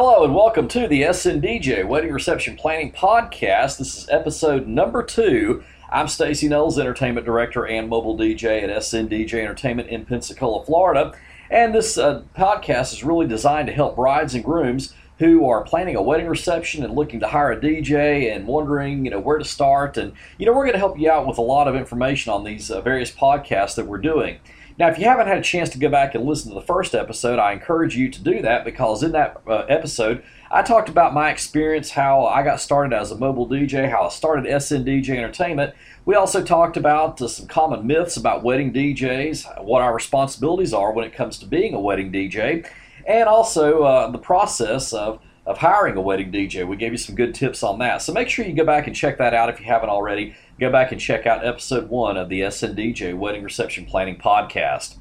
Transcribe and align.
Hello 0.00 0.22
and 0.22 0.32
welcome 0.32 0.68
to 0.68 0.86
the 0.86 1.02
SNDJ 1.02 1.84
Wedding 1.84 2.12
Reception 2.12 2.54
Planning 2.54 2.92
Podcast. 2.92 3.78
This 3.78 3.98
is 3.98 4.08
episode 4.08 4.68
number 4.68 5.02
two. 5.02 5.64
I'm 5.90 6.06
Stacey 6.06 6.48
Noles, 6.48 6.78
Entertainment 6.78 7.26
Director 7.26 7.66
and 7.66 7.88
Mobile 7.88 8.16
DJ 8.16 8.62
at 8.62 8.70
SNDJ 8.70 9.34
Entertainment 9.34 9.88
in 9.88 10.06
Pensacola, 10.06 10.64
Florida. 10.64 11.18
And 11.50 11.74
this 11.74 11.98
uh, 11.98 12.22
podcast 12.36 12.92
is 12.92 13.02
really 13.02 13.26
designed 13.26 13.66
to 13.66 13.72
help 13.72 13.96
brides 13.96 14.36
and 14.36 14.44
grooms 14.44 14.94
who 15.18 15.48
are 15.48 15.64
planning 15.64 15.96
a 15.96 16.02
wedding 16.02 16.28
reception 16.28 16.84
and 16.84 16.94
looking 16.94 17.18
to 17.18 17.26
hire 17.26 17.50
a 17.50 17.60
DJ 17.60 18.32
and 18.32 18.46
wondering, 18.46 19.04
you 19.04 19.10
know, 19.10 19.18
where 19.18 19.38
to 19.38 19.44
start. 19.44 19.96
And, 19.96 20.12
you 20.38 20.46
know, 20.46 20.52
we're 20.52 20.62
going 20.62 20.74
to 20.74 20.78
help 20.78 20.96
you 20.96 21.10
out 21.10 21.26
with 21.26 21.38
a 21.38 21.42
lot 21.42 21.66
of 21.66 21.74
information 21.74 22.32
on 22.32 22.44
these 22.44 22.70
uh, 22.70 22.80
various 22.82 23.10
podcasts 23.10 23.74
that 23.74 23.86
we're 23.88 23.98
doing. 23.98 24.38
Now, 24.78 24.86
if 24.86 24.98
you 24.98 25.06
haven't 25.06 25.26
had 25.26 25.38
a 25.38 25.42
chance 25.42 25.70
to 25.70 25.78
go 25.78 25.88
back 25.88 26.14
and 26.14 26.24
listen 26.24 26.52
to 26.52 26.54
the 26.54 26.64
first 26.64 26.94
episode, 26.94 27.40
I 27.40 27.52
encourage 27.52 27.96
you 27.96 28.08
to 28.10 28.22
do 28.22 28.40
that 28.42 28.64
because 28.64 29.02
in 29.02 29.10
that 29.10 29.40
uh, 29.44 29.64
episode, 29.68 30.22
I 30.52 30.62
talked 30.62 30.88
about 30.88 31.12
my 31.12 31.30
experience, 31.30 31.90
how 31.90 32.26
I 32.26 32.44
got 32.44 32.60
started 32.60 32.94
as 32.94 33.10
a 33.10 33.18
mobile 33.18 33.48
DJ, 33.48 33.90
how 33.90 34.04
I 34.04 34.08
started 34.08 34.44
SNDJ 34.44 35.10
Entertainment. 35.10 35.74
We 36.04 36.14
also 36.14 36.44
talked 36.44 36.76
about 36.76 37.20
uh, 37.20 37.26
some 37.26 37.48
common 37.48 37.88
myths 37.88 38.16
about 38.16 38.44
wedding 38.44 38.72
DJs, 38.72 39.64
what 39.64 39.82
our 39.82 39.92
responsibilities 39.92 40.72
are 40.72 40.92
when 40.92 41.04
it 41.04 41.12
comes 41.12 41.38
to 41.38 41.46
being 41.46 41.74
a 41.74 41.80
wedding 41.80 42.12
DJ, 42.12 42.64
and 43.04 43.28
also 43.28 43.82
uh, 43.82 44.10
the 44.12 44.18
process 44.18 44.92
of 44.92 45.20
of 45.44 45.56
hiring 45.56 45.96
a 45.96 46.00
wedding 46.00 46.30
DJ. 46.30 46.68
We 46.68 46.76
gave 46.76 46.92
you 46.92 46.98
some 46.98 47.14
good 47.14 47.34
tips 47.34 47.62
on 47.62 47.78
that. 47.78 48.02
So 48.02 48.12
make 48.12 48.28
sure 48.28 48.44
you 48.44 48.52
go 48.52 48.66
back 48.66 48.86
and 48.86 48.94
check 48.94 49.16
that 49.16 49.32
out 49.32 49.48
if 49.48 49.58
you 49.58 49.64
haven't 49.64 49.88
already. 49.88 50.36
Go 50.58 50.72
back 50.72 50.90
and 50.90 51.00
check 51.00 51.24
out 51.24 51.46
episode 51.46 51.88
one 51.88 52.16
of 52.16 52.28
the 52.28 52.40
SNDJ 52.40 53.16
Wedding 53.16 53.44
Reception 53.44 53.86
Planning 53.86 54.16
Podcast. 54.16 54.96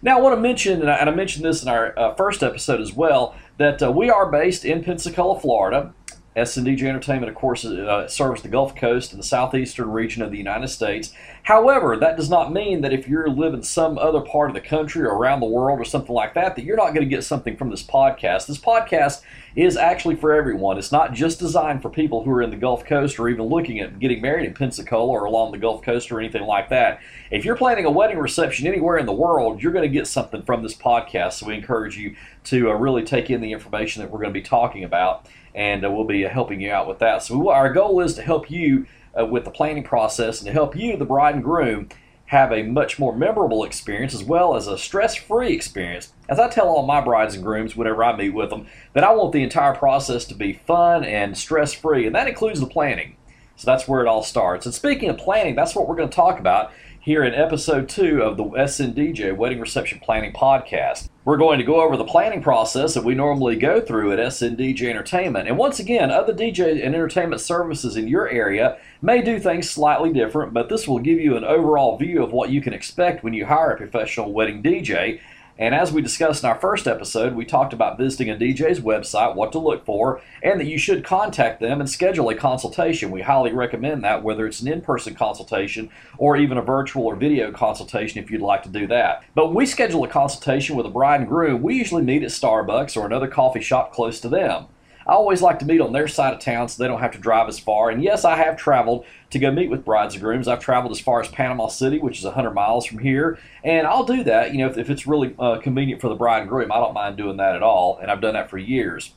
Now, 0.00 0.16
I 0.16 0.20
want 0.22 0.34
to 0.34 0.40
mention, 0.40 0.80
and 0.80 1.10
I, 1.10 1.14
mentioned 1.14 1.44
this 1.44 1.62
in 1.62 1.68
our 1.68 1.98
uh, 1.98 2.14
first 2.14 2.42
episode 2.42 2.80
as 2.80 2.94
well, 2.94 3.34
that 3.58 3.82
uh, 3.82 3.92
we 3.92 4.08
are 4.08 4.30
based 4.32 4.64
in 4.64 4.82
Pensacola, 4.82 5.38
Florida. 5.38 5.92
SNDJ 6.36 6.84
Entertainment, 6.84 7.28
of 7.28 7.36
course, 7.36 7.66
uh, 7.66 8.08
serves 8.08 8.40
the 8.40 8.48
Gulf 8.48 8.74
Coast 8.74 9.12
and 9.12 9.20
the 9.20 9.26
southeastern 9.26 9.90
region 9.90 10.22
of 10.22 10.30
the 10.30 10.38
United 10.38 10.68
States. 10.68 11.12
However, 11.42 11.98
that 11.98 12.16
does 12.16 12.30
not 12.30 12.52
mean 12.52 12.80
that 12.80 12.92
if 12.92 13.06
you're 13.06 13.28
living 13.28 13.62
some 13.62 13.98
other 13.98 14.22
part 14.22 14.48
of 14.48 14.54
the 14.54 14.60
country 14.60 15.02
or 15.02 15.14
around 15.14 15.40
the 15.40 15.46
world 15.46 15.78
or 15.78 15.84
something 15.84 16.14
like 16.14 16.32
that, 16.34 16.56
that 16.56 16.64
you're 16.64 16.78
not 16.78 16.94
going 16.94 17.08
to 17.08 17.14
get 17.14 17.24
something 17.24 17.56
from 17.56 17.68
this 17.68 17.84
podcast. 17.84 18.46
This 18.46 18.58
podcast 18.58 19.22
is 19.56 19.76
actually 19.76 20.16
for 20.16 20.32
everyone. 20.32 20.78
It's 20.78 20.90
not 20.90 21.12
just 21.12 21.38
designed 21.38 21.80
for 21.80 21.88
people 21.88 22.24
who 22.24 22.30
are 22.32 22.42
in 22.42 22.50
the 22.50 22.56
Gulf 22.56 22.84
Coast 22.84 23.18
or 23.20 23.28
even 23.28 23.46
looking 23.46 23.78
at 23.78 24.00
getting 24.00 24.20
married 24.20 24.46
in 24.46 24.54
Pensacola 24.54 25.12
or 25.12 25.24
along 25.24 25.52
the 25.52 25.58
Gulf 25.58 25.82
Coast 25.82 26.10
or 26.10 26.18
anything 26.18 26.42
like 26.42 26.70
that. 26.70 27.00
If 27.30 27.44
you're 27.44 27.56
planning 27.56 27.84
a 27.84 27.90
wedding 27.90 28.18
reception 28.18 28.66
anywhere 28.66 28.96
in 28.98 29.06
the 29.06 29.12
world, 29.12 29.62
you're 29.62 29.72
going 29.72 29.88
to 29.88 29.88
get 29.88 30.08
something 30.08 30.42
from 30.42 30.62
this 30.62 30.74
podcast. 30.74 31.34
So 31.34 31.46
we 31.46 31.54
encourage 31.54 31.96
you 31.96 32.16
to 32.44 32.70
uh, 32.70 32.74
really 32.74 33.04
take 33.04 33.30
in 33.30 33.40
the 33.40 33.52
information 33.52 34.02
that 34.02 34.10
we're 34.10 34.18
going 34.18 34.34
to 34.34 34.40
be 34.40 34.42
talking 34.42 34.82
about 34.82 35.28
and 35.54 35.84
uh, 35.84 35.90
we'll 35.90 36.04
be 36.04 36.22
helping 36.22 36.60
you 36.60 36.72
out 36.72 36.88
with 36.88 36.98
that. 36.98 37.22
So 37.22 37.38
we, 37.38 37.48
our 37.48 37.72
goal 37.72 38.00
is 38.00 38.14
to 38.14 38.22
help 38.22 38.50
you 38.50 38.86
uh, 39.18 39.24
with 39.24 39.44
the 39.44 39.50
planning 39.52 39.84
process 39.84 40.40
and 40.40 40.46
to 40.46 40.52
help 40.52 40.74
you, 40.74 40.96
the 40.96 41.04
bride 41.04 41.36
and 41.36 41.44
groom, 41.44 41.88
have 42.34 42.52
a 42.52 42.64
much 42.64 42.98
more 42.98 43.14
memorable 43.14 43.62
experience 43.62 44.12
as 44.12 44.24
well 44.24 44.56
as 44.56 44.66
a 44.66 44.76
stress-free 44.76 45.52
experience. 45.52 46.12
As 46.28 46.40
I 46.40 46.48
tell 46.48 46.66
all 46.66 46.84
my 46.84 47.00
brides 47.00 47.36
and 47.36 47.44
grooms 47.44 47.76
whenever 47.76 48.02
I 48.02 48.16
meet 48.16 48.34
with 48.34 48.50
them, 48.50 48.66
that 48.92 49.04
I 49.04 49.12
want 49.12 49.32
the 49.32 49.44
entire 49.44 49.72
process 49.72 50.24
to 50.26 50.34
be 50.34 50.52
fun 50.52 51.04
and 51.04 51.38
stress-free, 51.38 52.06
and 52.06 52.14
that 52.16 52.26
includes 52.26 52.58
the 52.58 52.66
planning. 52.66 53.16
So 53.54 53.66
that's 53.66 53.86
where 53.86 54.00
it 54.00 54.08
all 54.08 54.24
starts. 54.24 54.66
And 54.66 54.74
speaking 54.74 55.08
of 55.10 55.16
planning, 55.16 55.54
that's 55.54 55.76
what 55.76 55.86
we're 55.86 55.94
going 55.94 56.08
to 56.08 56.14
talk 56.14 56.40
about 56.40 56.72
here 57.04 57.22
in 57.22 57.34
episode 57.34 57.86
two 57.86 58.22
of 58.22 58.38
the 58.38 58.44
SNDJ 58.44 59.36
Wedding 59.36 59.60
Reception 59.60 60.00
Planning 60.00 60.32
Podcast. 60.32 61.10
We're 61.26 61.36
going 61.36 61.58
to 61.58 61.64
go 61.64 61.82
over 61.82 61.98
the 61.98 62.04
planning 62.04 62.40
process 62.40 62.94
that 62.94 63.04
we 63.04 63.14
normally 63.14 63.56
go 63.56 63.78
through 63.78 64.12
at 64.12 64.18
SNDJ 64.18 64.88
Entertainment. 64.88 65.46
And 65.46 65.58
once 65.58 65.78
again, 65.78 66.10
other 66.10 66.32
DJ 66.32 66.70
and 66.70 66.94
entertainment 66.94 67.42
services 67.42 67.98
in 67.98 68.08
your 68.08 68.30
area 68.30 68.78
may 69.02 69.20
do 69.20 69.38
things 69.38 69.68
slightly 69.68 70.14
different, 70.14 70.54
but 70.54 70.70
this 70.70 70.88
will 70.88 70.98
give 70.98 71.20
you 71.20 71.36
an 71.36 71.44
overall 71.44 71.98
view 71.98 72.22
of 72.22 72.32
what 72.32 72.48
you 72.48 72.62
can 72.62 72.72
expect 72.72 73.22
when 73.22 73.34
you 73.34 73.44
hire 73.44 73.72
a 73.72 73.76
professional 73.76 74.32
wedding 74.32 74.62
DJ 74.62 75.20
and 75.56 75.74
as 75.74 75.92
we 75.92 76.02
discussed 76.02 76.42
in 76.42 76.48
our 76.48 76.58
first 76.58 76.88
episode, 76.88 77.34
we 77.34 77.44
talked 77.44 77.72
about 77.72 77.96
visiting 77.96 78.28
a 78.28 78.36
DJ's 78.36 78.80
website, 78.80 79.36
what 79.36 79.52
to 79.52 79.58
look 79.60 79.84
for, 79.84 80.20
and 80.42 80.58
that 80.58 80.66
you 80.66 80.78
should 80.78 81.04
contact 81.04 81.60
them 81.60 81.80
and 81.80 81.88
schedule 81.88 82.28
a 82.28 82.34
consultation. 82.34 83.12
We 83.12 83.22
highly 83.22 83.52
recommend 83.52 84.02
that, 84.02 84.24
whether 84.24 84.46
it's 84.46 84.60
an 84.60 84.72
in 84.72 84.80
person 84.80 85.14
consultation 85.14 85.90
or 86.18 86.36
even 86.36 86.58
a 86.58 86.62
virtual 86.62 87.06
or 87.06 87.14
video 87.14 87.52
consultation 87.52 88.22
if 88.22 88.30
you'd 88.30 88.40
like 88.40 88.64
to 88.64 88.68
do 88.68 88.88
that. 88.88 89.22
But 89.36 89.46
when 89.46 89.54
we 89.54 89.66
schedule 89.66 90.02
a 90.02 90.08
consultation 90.08 90.74
with 90.74 90.86
a 90.86 90.90
bride 90.90 91.20
and 91.20 91.28
groom, 91.28 91.62
we 91.62 91.76
usually 91.76 92.02
meet 92.02 92.24
at 92.24 92.30
Starbucks 92.30 92.96
or 92.96 93.06
another 93.06 93.28
coffee 93.28 93.60
shop 93.60 93.92
close 93.92 94.18
to 94.20 94.28
them. 94.28 94.66
I 95.06 95.12
always 95.12 95.42
like 95.42 95.58
to 95.58 95.66
meet 95.66 95.80
on 95.80 95.92
their 95.92 96.08
side 96.08 96.32
of 96.32 96.40
town 96.40 96.68
so 96.68 96.82
they 96.82 96.88
don't 96.88 97.00
have 97.00 97.12
to 97.12 97.18
drive 97.18 97.48
as 97.48 97.58
far. 97.58 97.90
And 97.90 98.02
yes, 98.02 98.24
I 98.24 98.36
have 98.36 98.56
traveled 98.56 99.04
to 99.30 99.38
go 99.38 99.50
meet 99.50 99.70
with 99.70 99.84
brides 99.84 100.14
and 100.14 100.22
grooms. 100.22 100.48
I've 100.48 100.60
traveled 100.60 100.92
as 100.92 101.00
far 101.00 101.20
as 101.20 101.28
Panama 101.28 101.68
City, 101.68 101.98
which 101.98 102.18
is 102.18 102.24
100 102.24 102.52
miles 102.52 102.86
from 102.86 102.98
here. 102.98 103.38
And 103.62 103.86
I'll 103.86 104.04
do 104.04 104.24
that, 104.24 104.52
you 104.52 104.58
know, 104.58 104.68
if, 104.68 104.78
if 104.78 104.88
it's 104.88 105.06
really 105.06 105.34
uh, 105.38 105.58
convenient 105.58 106.00
for 106.00 106.08
the 106.08 106.14
bride 106.14 106.40
and 106.40 106.48
groom. 106.48 106.72
I 106.72 106.76
don't 106.76 106.94
mind 106.94 107.16
doing 107.16 107.36
that 107.36 107.54
at 107.54 107.62
all. 107.62 107.98
And 108.00 108.10
I've 108.10 108.20
done 108.22 108.34
that 108.34 108.48
for 108.48 108.58
years. 108.58 109.12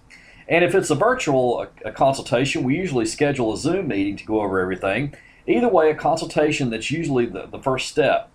And 0.49 0.63
if 0.63 0.75
it's 0.75 0.89
a 0.89 0.95
virtual 0.95 1.61
a, 1.61 1.89
a 1.89 1.91
consultation, 1.91 2.63
we 2.63 2.75
usually 2.75 3.05
schedule 3.05 3.53
a 3.53 3.57
Zoom 3.57 3.87
meeting 3.87 4.17
to 4.17 4.25
go 4.25 4.41
over 4.41 4.59
everything. 4.59 5.13
Either 5.45 5.69
way, 5.69 5.89
a 5.89 5.95
consultation 5.95 6.69
that's 6.69 6.91
usually 6.91 7.25
the, 7.25 7.47
the 7.47 7.59
first 7.59 7.87
step. 7.87 8.29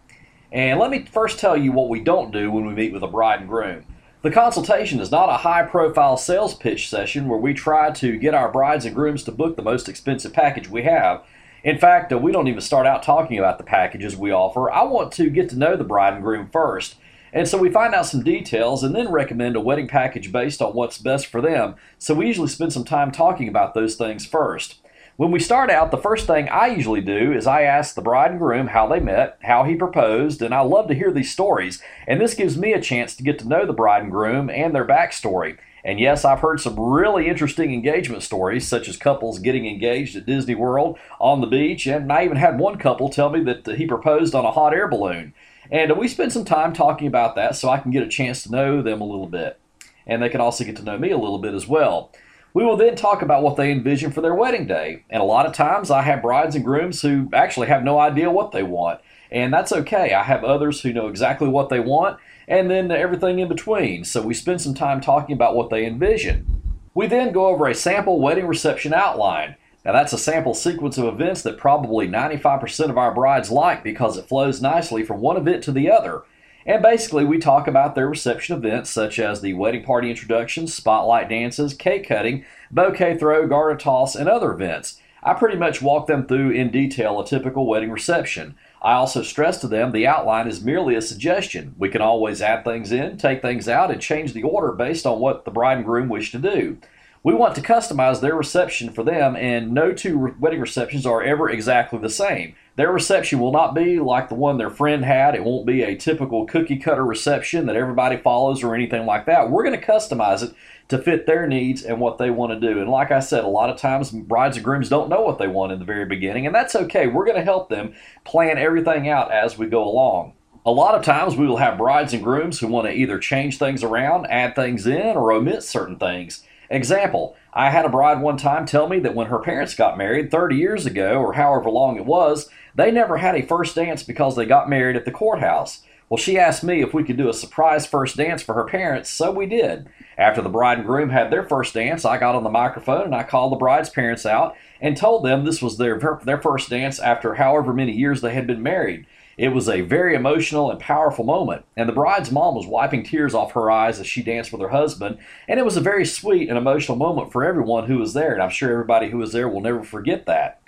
And 0.50 0.78
let 0.78 0.90
me 0.90 1.04
first 1.04 1.38
tell 1.38 1.56
you 1.56 1.72
what 1.72 1.88
we 1.88 2.00
don't 2.00 2.30
do 2.30 2.50
when 2.50 2.66
we 2.66 2.74
meet 2.74 2.92
with 2.92 3.02
a 3.02 3.06
bride 3.06 3.40
and 3.40 3.48
groom. 3.48 3.84
The 4.22 4.30
consultation 4.30 5.00
is 5.00 5.10
not 5.10 5.28
a 5.28 5.38
high 5.38 5.64
profile 5.64 6.16
sales 6.16 6.54
pitch 6.54 6.88
session 6.88 7.26
where 7.26 7.40
we 7.40 7.52
try 7.52 7.90
to 7.90 8.16
get 8.16 8.34
our 8.34 8.52
brides 8.52 8.84
and 8.84 8.94
grooms 8.94 9.24
to 9.24 9.32
book 9.32 9.56
the 9.56 9.62
most 9.62 9.88
expensive 9.88 10.32
package 10.32 10.68
we 10.68 10.82
have. 10.82 11.24
In 11.64 11.76
fact, 11.76 12.12
uh, 12.12 12.18
we 12.18 12.30
don't 12.30 12.46
even 12.46 12.60
start 12.60 12.86
out 12.86 13.02
talking 13.02 13.36
about 13.36 13.58
the 13.58 13.64
packages 13.64 14.16
we 14.16 14.30
offer. 14.30 14.70
I 14.70 14.84
want 14.84 15.10
to 15.14 15.28
get 15.28 15.48
to 15.50 15.58
know 15.58 15.74
the 15.74 15.82
bride 15.82 16.14
and 16.14 16.22
groom 16.22 16.48
first. 16.52 16.94
And 17.32 17.48
so 17.48 17.58
we 17.58 17.68
find 17.68 17.96
out 17.96 18.06
some 18.06 18.22
details 18.22 18.84
and 18.84 18.94
then 18.94 19.10
recommend 19.10 19.56
a 19.56 19.60
wedding 19.60 19.88
package 19.88 20.30
based 20.30 20.62
on 20.62 20.72
what's 20.72 20.98
best 20.98 21.26
for 21.26 21.40
them. 21.40 21.74
So 21.98 22.14
we 22.14 22.28
usually 22.28 22.46
spend 22.46 22.72
some 22.72 22.84
time 22.84 23.10
talking 23.10 23.48
about 23.48 23.74
those 23.74 23.96
things 23.96 24.24
first. 24.24 24.76
When 25.16 25.30
we 25.30 25.40
start 25.40 25.68
out, 25.68 25.90
the 25.90 25.98
first 25.98 26.26
thing 26.26 26.48
I 26.48 26.68
usually 26.68 27.02
do 27.02 27.34
is 27.34 27.46
I 27.46 27.62
ask 27.62 27.94
the 27.94 28.00
bride 28.00 28.30
and 28.30 28.40
groom 28.40 28.68
how 28.68 28.88
they 28.88 28.98
met, 28.98 29.38
how 29.42 29.64
he 29.64 29.74
proposed, 29.74 30.40
and 30.40 30.54
I 30.54 30.60
love 30.62 30.88
to 30.88 30.94
hear 30.94 31.12
these 31.12 31.30
stories. 31.30 31.82
And 32.06 32.18
this 32.18 32.32
gives 32.32 32.56
me 32.56 32.72
a 32.72 32.80
chance 32.80 33.14
to 33.16 33.22
get 33.22 33.38
to 33.40 33.48
know 33.48 33.66
the 33.66 33.74
bride 33.74 34.02
and 34.02 34.10
groom 34.10 34.48
and 34.48 34.74
their 34.74 34.86
backstory. 34.86 35.58
And 35.84 36.00
yes, 36.00 36.24
I've 36.24 36.40
heard 36.40 36.60
some 36.60 36.80
really 36.80 37.28
interesting 37.28 37.74
engagement 37.74 38.22
stories, 38.22 38.66
such 38.66 38.88
as 38.88 38.96
couples 38.96 39.38
getting 39.38 39.66
engaged 39.66 40.16
at 40.16 40.24
Disney 40.24 40.54
World 40.54 40.98
on 41.20 41.42
the 41.42 41.46
beach. 41.46 41.86
And 41.86 42.10
I 42.10 42.24
even 42.24 42.38
had 42.38 42.58
one 42.58 42.78
couple 42.78 43.10
tell 43.10 43.28
me 43.28 43.42
that 43.44 43.76
he 43.76 43.86
proposed 43.86 44.34
on 44.34 44.46
a 44.46 44.52
hot 44.52 44.72
air 44.72 44.88
balloon. 44.88 45.34
And 45.70 45.94
we 45.98 46.08
spent 46.08 46.32
some 46.32 46.46
time 46.46 46.72
talking 46.72 47.06
about 47.06 47.34
that 47.34 47.54
so 47.54 47.68
I 47.68 47.78
can 47.78 47.90
get 47.90 48.02
a 48.02 48.08
chance 48.08 48.44
to 48.44 48.50
know 48.50 48.80
them 48.80 49.02
a 49.02 49.06
little 49.06 49.28
bit. 49.28 49.60
And 50.06 50.22
they 50.22 50.30
can 50.30 50.40
also 50.40 50.64
get 50.64 50.76
to 50.76 50.82
know 50.82 50.96
me 50.96 51.10
a 51.10 51.18
little 51.18 51.38
bit 51.38 51.52
as 51.52 51.68
well. 51.68 52.12
We 52.54 52.64
will 52.64 52.76
then 52.76 52.96
talk 52.96 53.22
about 53.22 53.42
what 53.42 53.56
they 53.56 53.72
envision 53.72 54.12
for 54.12 54.20
their 54.20 54.34
wedding 54.34 54.66
day. 54.66 55.04
And 55.08 55.22
a 55.22 55.26
lot 55.26 55.46
of 55.46 55.54
times 55.54 55.90
I 55.90 56.02
have 56.02 56.22
brides 56.22 56.54
and 56.54 56.64
grooms 56.64 57.00
who 57.00 57.30
actually 57.32 57.68
have 57.68 57.82
no 57.82 57.98
idea 57.98 58.30
what 58.30 58.52
they 58.52 58.62
want. 58.62 59.00
And 59.30 59.52
that's 59.52 59.72
okay. 59.72 60.12
I 60.12 60.22
have 60.22 60.44
others 60.44 60.82
who 60.82 60.92
know 60.92 61.08
exactly 61.08 61.48
what 61.48 61.70
they 61.70 61.80
want 61.80 62.18
and 62.46 62.70
then 62.70 62.90
everything 62.90 63.38
in 63.38 63.48
between. 63.48 64.04
So 64.04 64.20
we 64.20 64.34
spend 64.34 64.60
some 64.60 64.74
time 64.74 65.00
talking 65.00 65.34
about 65.34 65.56
what 65.56 65.70
they 65.70 65.86
envision. 65.86 66.62
We 66.94 67.06
then 67.06 67.32
go 67.32 67.46
over 67.46 67.66
a 67.66 67.74
sample 67.74 68.20
wedding 68.20 68.46
reception 68.46 68.92
outline. 68.92 69.56
Now, 69.84 69.92
that's 69.92 70.12
a 70.12 70.18
sample 70.18 70.54
sequence 70.54 70.98
of 70.98 71.06
events 71.06 71.42
that 71.42 71.58
probably 71.58 72.06
95% 72.06 72.90
of 72.90 72.98
our 72.98 73.12
brides 73.12 73.50
like 73.50 73.82
because 73.82 74.16
it 74.16 74.28
flows 74.28 74.62
nicely 74.62 75.02
from 75.02 75.20
one 75.20 75.36
event 75.36 75.64
to 75.64 75.72
the 75.72 75.90
other. 75.90 76.22
And 76.64 76.82
basically, 76.82 77.24
we 77.24 77.38
talk 77.38 77.66
about 77.66 77.94
their 77.94 78.08
reception 78.08 78.56
events 78.56 78.90
such 78.90 79.18
as 79.18 79.40
the 79.40 79.54
wedding 79.54 79.84
party 79.84 80.10
introductions, 80.10 80.74
spotlight 80.74 81.28
dances, 81.28 81.74
cake 81.74 82.08
cutting, 82.08 82.44
bouquet 82.70 83.18
throw, 83.18 83.46
garter 83.46 83.76
toss, 83.76 84.14
and 84.14 84.28
other 84.28 84.52
events. 84.52 85.00
I 85.24 85.34
pretty 85.34 85.56
much 85.56 85.80
walk 85.80 86.08
them 86.08 86.26
through 86.26 86.50
in 86.50 86.70
detail 86.70 87.20
a 87.20 87.26
typical 87.26 87.66
wedding 87.66 87.92
reception. 87.92 88.56
I 88.80 88.94
also 88.94 89.22
stress 89.22 89.60
to 89.60 89.68
them 89.68 89.92
the 89.92 90.06
outline 90.06 90.48
is 90.48 90.64
merely 90.64 90.96
a 90.96 91.02
suggestion. 91.02 91.76
We 91.78 91.88
can 91.88 92.00
always 92.00 92.42
add 92.42 92.64
things 92.64 92.90
in, 92.90 93.18
take 93.18 93.40
things 93.40 93.68
out, 93.68 93.92
and 93.92 94.00
change 94.00 94.32
the 94.32 94.42
order 94.42 94.72
based 94.72 95.06
on 95.06 95.20
what 95.20 95.44
the 95.44 95.52
bride 95.52 95.78
and 95.78 95.86
groom 95.86 96.08
wish 96.08 96.32
to 96.32 96.38
do. 96.38 96.78
We 97.22 97.34
want 97.34 97.54
to 97.54 97.60
customize 97.60 98.20
their 98.20 98.34
reception 98.34 98.90
for 98.90 99.04
them, 99.04 99.36
and 99.36 99.70
no 99.70 99.92
two 99.92 100.34
wedding 100.40 100.60
receptions 100.60 101.06
are 101.06 101.22
ever 101.22 101.48
exactly 101.48 102.00
the 102.00 102.10
same. 102.10 102.56
Their 102.76 102.90
reception 102.90 103.38
will 103.38 103.52
not 103.52 103.74
be 103.74 103.98
like 103.98 104.28
the 104.28 104.34
one 104.34 104.56
their 104.56 104.70
friend 104.70 105.04
had. 105.04 105.34
It 105.34 105.44
won't 105.44 105.66
be 105.66 105.82
a 105.82 105.96
typical 105.96 106.46
cookie 106.46 106.78
cutter 106.78 107.04
reception 107.04 107.66
that 107.66 107.76
everybody 107.76 108.16
follows 108.16 108.62
or 108.62 108.74
anything 108.74 109.04
like 109.04 109.26
that. 109.26 109.50
We're 109.50 109.64
going 109.64 109.78
to 109.78 109.86
customize 109.86 110.42
it 110.42 110.54
to 110.88 110.98
fit 110.98 111.26
their 111.26 111.46
needs 111.46 111.82
and 111.82 112.00
what 112.00 112.16
they 112.16 112.30
want 112.30 112.52
to 112.52 112.60
do. 112.60 112.80
And 112.80 112.88
like 112.88 113.10
I 113.10 113.20
said, 113.20 113.44
a 113.44 113.48
lot 113.48 113.68
of 113.68 113.78
times 113.78 114.10
brides 114.10 114.56
and 114.56 114.64
grooms 114.64 114.88
don't 114.88 115.10
know 115.10 115.20
what 115.20 115.38
they 115.38 115.48
want 115.48 115.72
in 115.72 115.80
the 115.80 115.84
very 115.84 116.06
beginning, 116.06 116.46
and 116.46 116.54
that's 116.54 116.74
okay. 116.74 117.06
We're 117.06 117.26
going 117.26 117.36
to 117.36 117.44
help 117.44 117.68
them 117.68 117.94
plan 118.24 118.56
everything 118.56 119.08
out 119.08 119.30
as 119.30 119.58
we 119.58 119.66
go 119.66 119.84
along. 119.84 120.34
A 120.64 120.70
lot 120.70 120.94
of 120.94 121.04
times 121.04 121.36
we 121.36 121.46
will 121.46 121.56
have 121.56 121.76
brides 121.76 122.14
and 122.14 122.22
grooms 122.22 122.60
who 122.60 122.68
want 122.68 122.86
to 122.86 122.92
either 122.92 123.18
change 123.18 123.58
things 123.58 123.82
around, 123.82 124.26
add 124.26 124.54
things 124.54 124.86
in, 124.86 125.16
or 125.16 125.32
omit 125.32 125.62
certain 125.62 125.96
things. 125.98 126.44
Example, 126.72 127.36
I 127.52 127.68
had 127.68 127.84
a 127.84 127.90
bride 127.90 128.22
one 128.22 128.38
time 128.38 128.64
tell 128.64 128.88
me 128.88 128.98
that 129.00 129.14
when 129.14 129.26
her 129.26 129.38
parents 129.38 129.74
got 129.74 129.98
married 129.98 130.30
30 130.30 130.56
years 130.56 130.86
ago, 130.86 131.20
or 131.20 131.34
however 131.34 131.68
long 131.68 131.98
it 131.98 132.06
was, 132.06 132.48
they 132.74 132.90
never 132.90 133.18
had 133.18 133.34
a 133.34 133.46
first 133.46 133.74
dance 133.74 134.02
because 134.02 134.36
they 134.36 134.46
got 134.46 134.70
married 134.70 134.96
at 134.96 135.04
the 135.04 135.10
courthouse. 135.10 135.82
Well, 136.08 136.16
she 136.16 136.38
asked 136.38 136.64
me 136.64 136.80
if 136.80 136.94
we 136.94 137.04
could 137.04 137.18
do 137.18 137.28
a 137.28 137.34
surprise 137.34 137.86
first 137.86 138.16
dance 138.16 138.42
for 138.42 138.54
her 138.54 138.64
parents, 138.64 139.10
so 139.10 139.30
we 139.30 139.44
did. 139.44 139.86
After 140.16 140.40
the 140.40 140.48
bride 140.48 140.78
and 140.78 140.86
groom 140.86 141.10
had 141.10 141.30
their 141.30 141.42
first 141.42 141.74
dance, 141.74 142.06
I 142.06 142.16
got 142.16 142.34
on 142.34 142.42
the 142.42 142.48
microphone 142.48 143.04
and 143.04 143.14
I 143.14 143.22
called 143.22 143.52
the 143.52 143.56
bride's 143.56 143.90
parents 143.90 144.24
out 144.24 144.56
and 144.80 144.96
told 144.96 145.24
them 145.24 145.44
this 145.44 145.60
was 145.60 145.76
their 145.76 146.00
their 146.24 146.40
first 146.40 146.70
dance 146.70 146.98
after 146.98 147.34
however 147.34 147.74
many 147.74 147.92
years 147.92 148.22
they 148.22 148.32
had 148.32 148.46
been 148.46 148.62
married. 148.62 149.04
It 149.36 149.48
was 149.48 149.68
a 149.68 149.80
very 149.80 150.14
emotional 150.14 150.70
and 150.70 150.78
powerful 150.78 151.24
moment, 151.24 151.64
and 151.76 151.88
the 151.88 151.94
bride's 151.94 152.30
mom 152.30 152.54
was 152.54 152.66
wiping 152.66 153.02
tears 153.02 153.34
off 153.34 153.52
her 153.52 153.70
eyes 153.70 153.98
as 153.98 154.06
she 154.06 154.22
danced 154.22 154.52
with 154.52 154.60
her 154.60 154.68
husband, 154.68 155.18
and 155.48 155.58
it 155.58 155.64
was 155.64 155.76
a 155.76 155.80
very 155.80 156.04
sweet 156.04 156.48
and 156.48 156.58
emotional 156.58 156.96
moment 156.96 157.32
for 157.32 157.44
everyone 157.44 157.86
who 157.86 157.98
was 157.98 158.14
there, 158.14 158.32
and 158.34 158.42
I'm 158.42 158.50
sure 158.50 158.70
everybody 158.70 159.10
who 159.10 159.18
was 159.18 159.32
there 159.32 159.48
will 159.48 159.60
never 159.60 159.82
forget 159.82 160.26
that. 160.26 160.60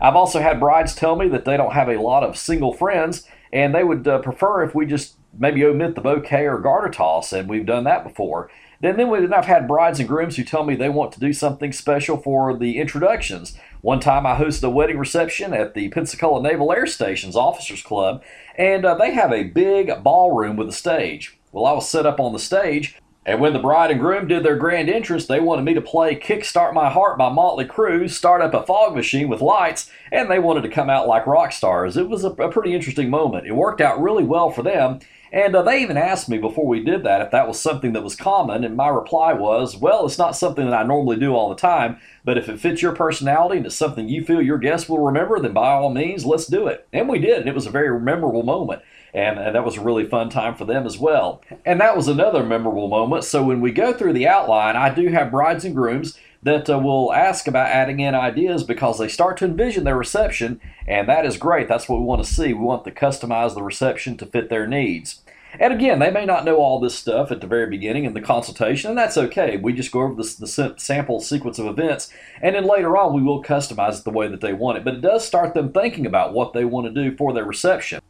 I've 0.00 0.16
also 0.16 0.40
had 0.40 0.60
brides 0.60 0.94
tell 0.94 1.16
me 1.16 1.28
that 1.28 1.44
they 1.44 1.56
don't 1.56 1.74
have 1.74 1.88
a 1.88 2.00
lot 2.00 2.22
of 2.22 2.36
single 2.36 2.72
friends 2.72 3.28
and 3.52 3.74
they 3.74 3.84
would 3.84 4.08
uh, 4.08 4.18
prefer 4.20 4.62
if 4.62 4.74
we 4.74 4.86
just 4.86 5.16
maybe 5.38 5.64
omit 5.64 5.94
the 5.94 6.00
bouquet 6.00 6.46
or 6.46 6.58
garter 6.58 6.90
toss, 6.90 7.32
and 7.32 7.48
we've 7.48 7.66
done 7.66 7.84
that 7.84 8.04
before. 8.04 8.50
Then, 8.80 8.96
then, 8.96 9.10
we, 9.10 9.20
then 9.20 9.32
I've 9.32 9.46
had 9.46 9.68
brides 9.68 10.00
and 10.00 10.08
grooms 10.08 10.36
who 10.36 10.44
tell 10.44 10.64
me 10.64 10.74
they 10.74 10.88
want 10.88 11.12
to 11.12 11.20
do 11.20 11.32
something 11.32 11.72
special 11.72 12.16
for 12.16 12.56
the 12.56 12.78
introductions. 12.78 13.56
One 13.82 13.98
time 13.98 14.26
I 14.26 14.38
hosted 14.38 14.62
a 14.62 14.70
wedding 14.70 14.96
reception 14.96 15.52
at 15.52 15.74
the 15.74 15.88
Pensacola 15.88 16.40
Naval 16.40 16.72
Air 16.72 16.86
Station's 16.86 17.34
Officers 17.34 17.82
Club, 17.82 18.22
and 18.54 18.84
uh, 18.84 18.94
they 18.94 19.10
have 19.10 19.32
a 19.32 19.42
big 19.42 20.04
ballroom 20.04 20.54
with 20.54 20.68
a 20.68 20.72
stage. 20.72 21.36
Well, 21.50 21.66
I 21.66 21.72
was 21.72 21.88
set 21.88 22.06
up 22.06 22.20
on 22.20 22.32
the 22.32 22.38
stage, 22.38 22.96
and 23.24 23.40
when 23.40 23.52
the 23.52 23.60
bride 23.60 23.92
and 23.92 24.00
groom 24.00 24.26
did 24.26 24.42
their 24.42 24.56
grand 24.56 24.90
entrance, 24.90 25.26
they 25.26 25.38
wanted 25.38 25.64
me 25.64 25.74
to 25.74 25.80
play 25.80 26.16
Kickstart 26.16 26.74
My 26.74 26.90
Heart 26.90 27.18
by 27.18 27.28
Motley 27.28 27.64
Crue, 27.64 28.10
start 28.10 28.42
up 28.42 28.52
a 28.52 28.66
fog 28.66 28.96
machine 28.96 29.28
with 29.28 29.40
lights, 29.40 29.88
and 30.10 30.28
they 30.28 30.40
wanted 30.40 30.62
to 30.62 30.68
come 30.68 30.90
out 30.90 31.06
like 31.06 31.26
rock 31.26 31.52
stars. 31.52 31.96
It 31.96 32.08
was 32.08 32.24
a, 32.24 32.30
a 32.30 32.50
pretty 32.50 32.74
interesting 32.74 33.10
moment. 33.10 33.46
It 33.46 33.52
worked 33.52 33.80
out 33.80 34.02
really 34.02 34.24
well 34.24 34.50
for 34.50 34.64
them, 34.64 34.98
and 35.32 35.54
uh, 35.54 35.62
they 35.62 35.80
even 35.80 35.96
asked 35.96 36.28
me 36.28 36.36
before 36.36 36.66
we 36.66 36.82
did 36.82 37.04
that 37.04 37.22
if 37.22 37.30
that 37.30 37.46
was 37.46 37.60
something 37.60 37.92
that 37.92 38.02
was 38.02 38.16
common, 38.16 38.64
and 38.64 38.76
my 38.76 38.88
reply 38.88 39.32
was, 39.32 39.76
well, 39.76 40.04
it's 40.04 40.18
not 40.18 40.36
something 40.36 40.68
that 40.68 40.74
I 40.74 40.82
normally 40.82 41.16
do 41.16 41.32
all 41.32 41.48
the 41.48 41.54
time, 41.54 41.98
but 42.24 42.36
if 42.36 42.48
it 42.48 42.58
fits 42.58 42.82
your 42.82 42.92
personality 42.92 43.58
and 43.58 43.66
it's 43.66 43.76
something 43.76 44.08
you 44.08 44.24
feel 44.24 44.42
your 44.42 44.58
guests 44.58 44.88
will 44.88 44.98
remember, 44.98 45.38
then 45.38 45.52
by 45.52 45.70
all 45.70 45.90
means, 45.90 46.26
let's 46.26 46.46
do 46.46 46.66
it. 46.66 46.88
And 46.92 47.08
we 47.08 47.20
did, 47.20 47.38
and 47.38 47.48
it 47.48 47.54
was 47.54 47.66
a 47.66 47.70
very 47.70 48.00
memorable 48.00 48.42
moment 48.42 48.82
and, 49.14 49.38
and 49.38 49.54
that 49.54 49.64
was 49.64 49.76
a 49.76 49.82
really 49.82 50.06
fun 50.06 50.30
time 50.30 50.54
for 50.54 50.64
them 50.64 50.86
as 50.86 50.98
well. 50.98 51.42
And 51.64 51.80
that 51.80 51.96
was 51.96 52.08
another 52.08 52.42
memorable 52.42 52.88
moment. 52.88 53.24
So 53.24 53.42
when 53.42 53.60
we 53.60 53.70
go 53.70 53.92
through 53.92 54.14
the 54.14 54.28
outline, 54.28 54.76
I 54.76 54.92
do 54.94 55.08
have 55.08 55.30
brides 55.30 55.64
and 55.64 55.74
grooms 55.74 56.18
that 56.42 56.68
uh, 56.68 56.78
will 56.78 57.12
ask 57.12 57.46
about 57.46 57.70
adding 57.70 58.00
in 58.00 58.14
ideas 58.14 58.64
because 58.64 58.98
they 58.98 59.08
start 59.08 59.36
to 59.36 59.44
envision 59.44 59.84
their 59.84 59.96
reception, 59.96 60.60
and 60.88 61.08
that 61.08 61.24
is 61.24 61.36
great. 61.36 61.68
That's 61.68 61.88
what 61.88 62.00
we 62.00 62.04
want 62.04 62.24
to 62.24 62.32
see. 62.32 62.52
We 62.52 62.64
want 62.64 62.84
to 62.84 62.90
customize 62.90 63.54
the 63.54 63.62
reception 63.62 64.16
to 64.16 64.26
fit 64.26 64.48
their 64.48 64.66
needs. 64.66 65.20
And 65.60 65.72
again, 65.72 65.98
they 65.98 66.10
may 66.10 66.24
not 66.24 66.46
know 66.46 66.56
all 66.56 66.80
this 66.80 66.98
stuff 66.98 67.30
at 67.30 67.42
the 67.42 67.46
very 67.46 67.66
beginning 67.66 68.04
in 68.04 68.14
the 68.14 68.22
consultation, 68.22 68.88
and 68.88 68.98
that's 68.98 69.18
okay. 69.18 69.58
We 69.58 69.74
just 69.74 69.92
go 69.92 70.00
over 70.00 70.14
the, 70.14 70.34
the, 70.40 70.74
sample 70.78 71.20
sequence 71.20 71.58
of 71.58 71.66
events, 71.66 72.10
and 72.40 72.56
then 72.56 72.64
later 72.64 72.96
on 72.96 73.14
we 73.14 73.22
will 73.22 73.44
customize 73.44 73.98
it 73.98 74.04
the 74.04 74.10
way 74.10 74.28
that 74.28 74.40
they 74.40 74.54
want 74.54 74.78
it. 74.78 74.84
But 74.84 74.94
it 74.94 75.02
does 75.02 75.26
start 75.26 75.52
them 75.52 75.70
thinking 75.70 76.06
about 76.06 76.32
what 76.32 76.54
they 76.54 76.64
want 76.64 76.86
to 76.86 77.02
do 77.02 77.14
for 77.16 77.34
their 77.34 77.44
reception. 77.44 78.00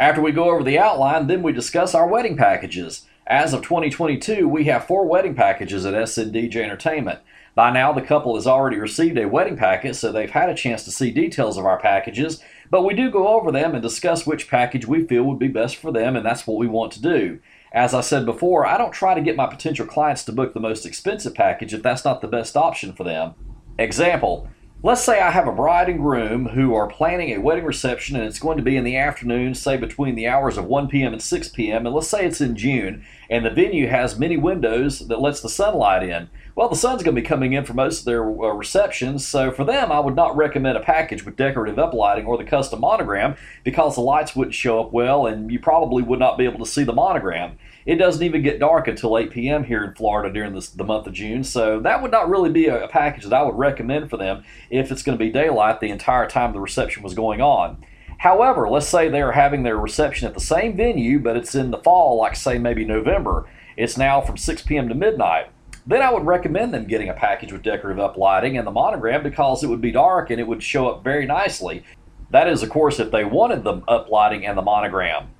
After 0.00 0.22
we 0.22 0.32
go 0.32 0.48
over 0.50 0.64
the 0.64 0.78
outline, 0.78 1.26
then 1.26 1.42
we 1.42 1.52
discuss 1.52 1.94
our 1.94 2.06
wedding 2.06 2.34
packages. 2.34 3.04
As 3.26 3.52
of 3.52 3.60
2022, 3.60 4.48
we 4.48 4.64
have 4.64 4.86
four 4.86 5.04
wedding 5.04 5.34
packages 5.34 5.84
at 5.84 5.92
SNDJ 5.92 6.56
Entertainment. 6.56 7.18
By 7.54 7.70
now, 7.70 7.92
the 7.92 8.00
couple 8.00 8.34
has 8.36 8.46
already 8.46 8.78
received 8.78 9.18
a 9.18 9.28
wedding 9.28 9.58
packet, 9.58 9.94
so 9.94 10.10
they've 10.10 10.30
had 10.30 10.48
a 10.48 10.54
chance 10.54 10.84
to 10.84 10.90
see 10.90 11.10
details 11.10 11.58
of 11.58 11.66
our 11.66 11.78
packages, 11.78 12.42
but 12.70 12.82
we 12.82 12.94
do 12.94 13.10
go 13.10 13.28
over 13.28 13.52
them 13.52 13.74
and 13.74 13.82
discuss 13.82 14.26
which 14.26 14.48
package 14.48 14.86
we 14.86 15.06
feel 15.06 15.24
would 15.24 15.38
be 15.38 15.48
best 15.48 15.76
for 15.76 15.92
them, 15.92 16.16
and 16.16 16.24
that's 16.24 16.46
what 16.46 16.56
we 16.56 16.66
want 16.66 16.92
to 16.92 17.02
do. 17.02 17.38
As 17.70 17.92
I 17.92 18.00
said 18.00 18.24
before, 18.24 18.64
I 18.64 18.78
don't 18.78 18.92
try 18.92 19.12
to 19.12 19.20
get 19.20 19.36
my 19.36 19.48
potential 19.48 19.84
clients 19.84 20.24
to 20.24 20.32
book 20.32 20.54
the 20.54 20.60
most 20.60 20.86
expensive 20.86 21.34
package 21.34 21.74
if 21.74 21.82
that's 21.82 22.06
not 22.06 22.22
the 22.22 22.26
best 22.26 22.56
option 22.56 22.94
for 22.94 23.04
them. 23.04 23.34
Example 23.78 24.48
Let's 24.82 25.04
say 25.04 25.20
I 25.20 25.30
have 25.30 25.46
a 25.46 25.52
bride 25.52 25.90
and 25.90 26.00
groom 26.00 26.46
who 26.46 26.74
are 26.74 26.86
planning 26.86 27.32
a 27.32 27.42
wedding 27.42 27.66
reception 27.66 28.16
and 28.16 28.24
it's 28.24 28.38
going 28.38 28.56
to 28.56 28.62
be 28.62 28.78
in 28.78 28.84
the 28.84 28.96
afternoon, 28.96 29.54
say 29.54 29.76
between 29.76 30.14
the 30.14 30.26
hours 30.26 30.56
of 30.56 30.64
1 30.64 30.88
p.m. 30.88 31.12
and 31.12 31.20
6 31.20 31.48
p.m. 31.48 31.84
And 31.84 31.94
let's 31.94 32.08
say 32.08 32.24
it's 32.24 32.40
in 32.40 32.56
June 32.56 33.04
and 33.28 33.44
the 33.44 33.50
venue 33.50 33.88
has 33.88 34.18
many 34.18 34.38
windows 34.38 35.00
that 35.00 35.20
lets 35.20 35.42
the 35.42 35.50
sunlight 35.50 36.02
in. 36.02 36.30
Well, 36.56 36.70
the 36.70 36.76
sun's 36.76 37.02
going 37.02 37.14
to 37.14 37.20
be 37.20 37.28
coming 37.28 37.52
in 37.52 37.66
for 37.66 37.74
most 37.74 38.00
of 38.00 38.04
their 38.06 38.24
uh, 38.24 38.54
receptions, 38.54 39.28
so 39.28 39.50
for 39.50 39.64
them, 39.64 39.92
I 39.92 40.00
would 40.00 40.16
not 40.16 40.34
recommend 40.34 40.78
a 40.78 40.82
package 40.82 41.26
with 41.26 41.36
decorative 41.36 41.76
uplighting 41.76 42.26
or 42.26 42.38
the 42.38 42.44
custom 42.44 42.80
monogram 42.80 43.36
because 43.64 43.96
the 43.96 44.00
lights 44.00 44.34
wouldn't 44.34 44.54
show 44.54 44.80
up 44.80 44.92
well 44.92 45.26
and 45.26 45.50
you 45.50 45.60
probably 45.60 46.02
would 46.02 46.18
not 46.18 46.38
be 46.38 46.46
able 46.46 46.58
to 46.58 46.70
see 46.70 46.84
the 46.84 46.94
monogram. 46.94 47.58
It 47.86 47.96
doesn't 47.96 48.22
even 48.22 48.42
get 48.42 48.60
dark 48.60 48.88
until 48.88 49.16
8 49.16 49.30
p.m. 49.30 49.64
here 49.64 49.82
in 49.84 49.94
Florida 49.94 50.32
during 50.32 50.54
this, 50.54 50.68
the 50.68 50.84
month 50.84 51.06
of 51.06 51.14
June, 51.14 51.44
so 51.44 51.80
that 51.80 52.02
would 52.02 52.10
not 52.10 52.28
really 52.28 52.50
be 52.50 52.66
a, 52.66 52.84
a 52.84 52.88
package 52.88 53.24
that 53.24 53.34
I 53.34 53.42
would 53.42 53.56
recommend 53.56 54.10
for 54.10 54.16
them 54.16 54.44
if 54.68 54.92
it's 54.92 55.02
going 55.02 55.16
to 55.16 55.24
be 55.24 55.30
daylight 55.30 55.80
the 55.80 55.90
entire 55.90 56.28
time 56.28 56.52
the 56.52 56.60
reception 56.60 57.02
was 57.02 57.14
going 57.14 57.40
on. 57.40 57.84
However, 58.18 58.68
let's 58.68 58.86
say 58.86 59.08
they 59.08 59.22
are 59.22 59.32
having 59.32 59.62
their 59.62 59.78
reception 59.78 60.28
at 60.28 60.34
the 60.34 60.40
same 60.40 60.76
venue, 60.76 61.18
but 61.18 61.38
it's 61.38 61.54
in 61.54 61.70
the 61.70 61.78
fall, 61.78 62.18
like 62.18 62.36
say 62.36 62.58
maybe 62.58 62.84
November. 62.84 63.48
It's 63.78 63.96
now 63.96 64.20
from 64.20 64.36
6 64.36 64.62
p.m. 64.62 64.90
to 64.90 64.94
midnight. 64.94 65.48
Then 65.86 66.02
I 66.02 66.12
would 66.12 66.26
recommend 66.26 66.74
them 66.74 66.86
getting 66.86 67.08
a 67.08 67.14
package 67.14 67.50
with 67.50 67.62
decorative 67.62 67.98
uplighting 67.98 68.58
and 68.58 68.66
the 68.66 68.70
monogram 68.70 69.22
because 69.22 69.64
it 69.64 69.68
would 69.68 69.80
be 69.80 69.90
dark 69.90 70.28
and 70.28 70.38
it 70.38 70.46
would 70.46 70.62
show 70.62 70.88
up 70.88 71.02
very 71.02 71.24
nicely. 71.24 71.82
That 72.30 72.46
is, 72.46 72.62
of 72.62 72.68
course, 72.68 73.00
if 73.00 73.10
they 73.10 73.24
wanted 73.24 73.64
the 73.64 73.78
uplighting 73.88 74.46
and 74.46 74.56
the 74.56 74.62
monogram. 74.62 75.30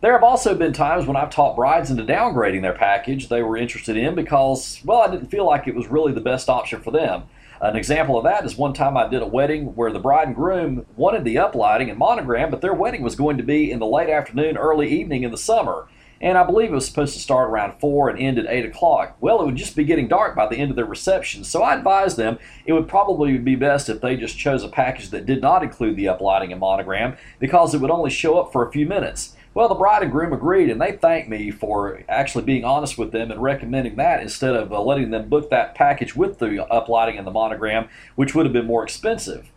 There 0.00 0.12
have 0.12 0.22
also 0.22 0.54
been 0.54 0.72
times 0.72 1.06
when 1.06 1.16
I've 1.16 1.30
taught 1.30 1.56
brides 1.56 1.90
into 1.90 2.04
downgrading 2.04 2.62
their 2.62 2.72
package 2.72 3.28
they 3.28 3.42
were 3.42 3.56
interested 3.56 3.96
in 3.96 4.14
because, 4.14 4.80
well, 4.84 5.00
I 5.00 5.10
didn't 5.10 5.28
feel 5.28 5.44
like 5.44 5.66
it 5.66 5.74
was 5.74 5.88
really 5.88 6.12
the 6.12 6.20
best 6.20 6.48
option 6.48 6.80
for 6.80 6.92
them. 6.92 7.24
An 7.60 7.74
example 7.74 8.16
of 8.16 8.22
that 8.22 8.44
is 8.44 8.56
one 8.56 8.74
time 8.74 8.96
I 8.96 9.08
did 9.08 9.22
a 9.22 9.26
wedding 9.26 9.74
where 9.74 9.90
the 9.90 9.98
bride 9.98 10.28
and 10.28 10.36
groom 10.36 10.86
wanted 10.94 11.24
the 11.24 11.34
uplighting 11.34 11.90
and 11.90 11.98
monogram, 11.98 12.48
but 12.48 12.60
their 12.60 12.74
wedding 12.74 13.02
was 13.02 13.16
going 13.16 13.38
to 13.38 13.42
be 13.42 13.72
in 13.72 13.80
the 13.80 13.86
late 13.86 14.08
afternoon, 14.08 14.56
early 14.56 14.88
evening 14.88 15.24
in 15.24 15.32
the 15.32 15.36
summer. 15.36 15.88
And 16.20 16.38
I 16.38 16.44
believe 16.44 16.70
it 16.70 16.74
was 16.74 16.86
supposed 16.86 17.14
to 17.14 17.20
start 17.20 17.50
around 17.50 17.80
4 17.80 18.10
and 18.10 18.20
end 18.20 18.38
at 18.38 18.46
8 18.46 18.66
o'clock. 18.66 19.16
Well, 19.20 19.40
it 19.40 19.46
would 19.46 19.56
just 19.56 19.74
be 19.74 19.84
getting 19.84 20.06
dark 20.06 20.36
by 20.36 20.46
the 20.46 20.56
end 20.56 20.70
of 20.70 20.76
their 20.76 20.84
reception, 20.84 21.42
so 21.42 21.64
I 21.64 21.74
advised 21.74 22.16
them 22.16 22.38
it 22.66 22.72
would 22.72 22.86
probably 22.86 23.36
be 23.38 23.56
best 23.56 23.88
if 23.88 24.00
they 24.00 24.16
just 24.16 24.38
chose 24.38 24.62
a 24.62 24.68
package 24.68 25.10
that 25.10 25.26
did 25.26 25.42
not 25.42 25.64
include 25.64 25.96
the 25.96 26.06
uplighting 26.06 26.52
and 26.52 26.60
monogram 26.60 27.16
because 27.40 27.74
it 27.74 27.80
would 27.80 27.90
only 27.90 28.10
show 28.10 28.38
up 28.38 28.52
for 28.52 28.64
a 28.64 28.70
few 28.70 28.86
minutes. 28.86 29.34
Well, 29.58 29.66
the 29.68 29.74
bride 29.74 30.04
and 30.04 30.12
groom 30.12 30.32
agreed, 30.32 30.70
and 30.70 30.80
they 30.80 30.92
thanked 30.92 31.28
me 31.28 31.50
for 31.50 32.04
actually 32.08 32.44
being 32.44 32.64
honest 32.64 32.96
with 32.96 33.10
them 33.10 33.32
and 33.32 33.42
recommending 33.42 33.96
that 33.96 34.22
instead 34.22 34.54
of 34.54 34.72
uh, 34.72 34.80
letting 34.80 35.10
them 35.10 35.28
book 35.28 35.50
that 35.50 35.74
package 35.74 36.14
with 36.14 36.38
the 36.38 36.64
uplighting 36.70 37.18
and 37.18 37.26
the 37.26 37.32
monogram, 37.32 37.88
which 38.14 38.36
would 38.36 38.46
have 38.46 38.52
been 38.52 38.68
more 38.68 38.84
expensive. 38.84 39.50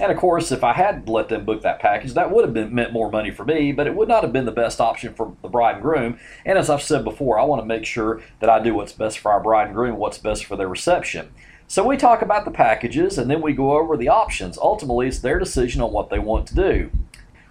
And 0.00 0.10
of 0.10 0.18
course, 0.18 0.50
if 0.50 0.64
I 0.64 0.72
had 0.72 1.08
let 1.08 1.28
them 1.28 1.44
book 1.44 1.62
that 1.62 1.78
package, 1.78 2.14
that 2.14 2.32
would 2.32 2.44
have 2.44 2.54
been 2.54 2.74
meant 2.74 2.92
more 2.92 3.08
money 3.08 3.30
for 3.30 3.44
me, 3.44 3.70
but 3.70 3.86
it 3.86 3.94
would 3.94 4.08
not 4.08 4.24
have 4.24 4.32
been 4.32 4.46
the 4.46 4.50
best 4.50 4.80
option 4.80 5.14
for 5.14 5.36
the 5.42 5.48
bride 5.48 5.74
and 5.74 5.82
groom. 5.82 6.18
And 6.44 6.58
as 6.58 6.68
I've 6.68 6.82
said 6.82 7.04
before, 7.04 7.38
I 7.38 7.44
want 7.44 7.62
to 7.62 7.66
make 7.66 7.84
sure 7.84 8.20
that 8.40 8.50
I 8.50 8.60
do 8.60 8.74
what's 8.74 8.94
best 8.94 9.20
for 9.20 9.30
our 9.30 9.40
bride 9.40 9.66
and 9.66 9.76
groom, 9.76 9.96
what's 9.96 10.18
best 10.18 10.44
for 10.44 10.56
their 10.56 10.66
reception. 10.66 11.32
So 11.68 11.86
we 11.86 11.96
talk 11.96 12.20
about 12.20 12.46
the 12.46 12.50
packages 12.50 13.16
and 13.16 13.30
then 13.30 13.42
we 13.42 13.52
go 13.52 13.78
over 13.78 13.96
the 13.96 14.08
options. 14.08 14.58
Ultimately, 14.58 15.06
it's 15.06 15.20
their 15.20 15.38
decision 15.38 15.82
on 15.82 15.92
what 15.92 16.10
they 16.10 16.18
want 16.18 16.48
to 16.48 16.54
do. 16.56 16.90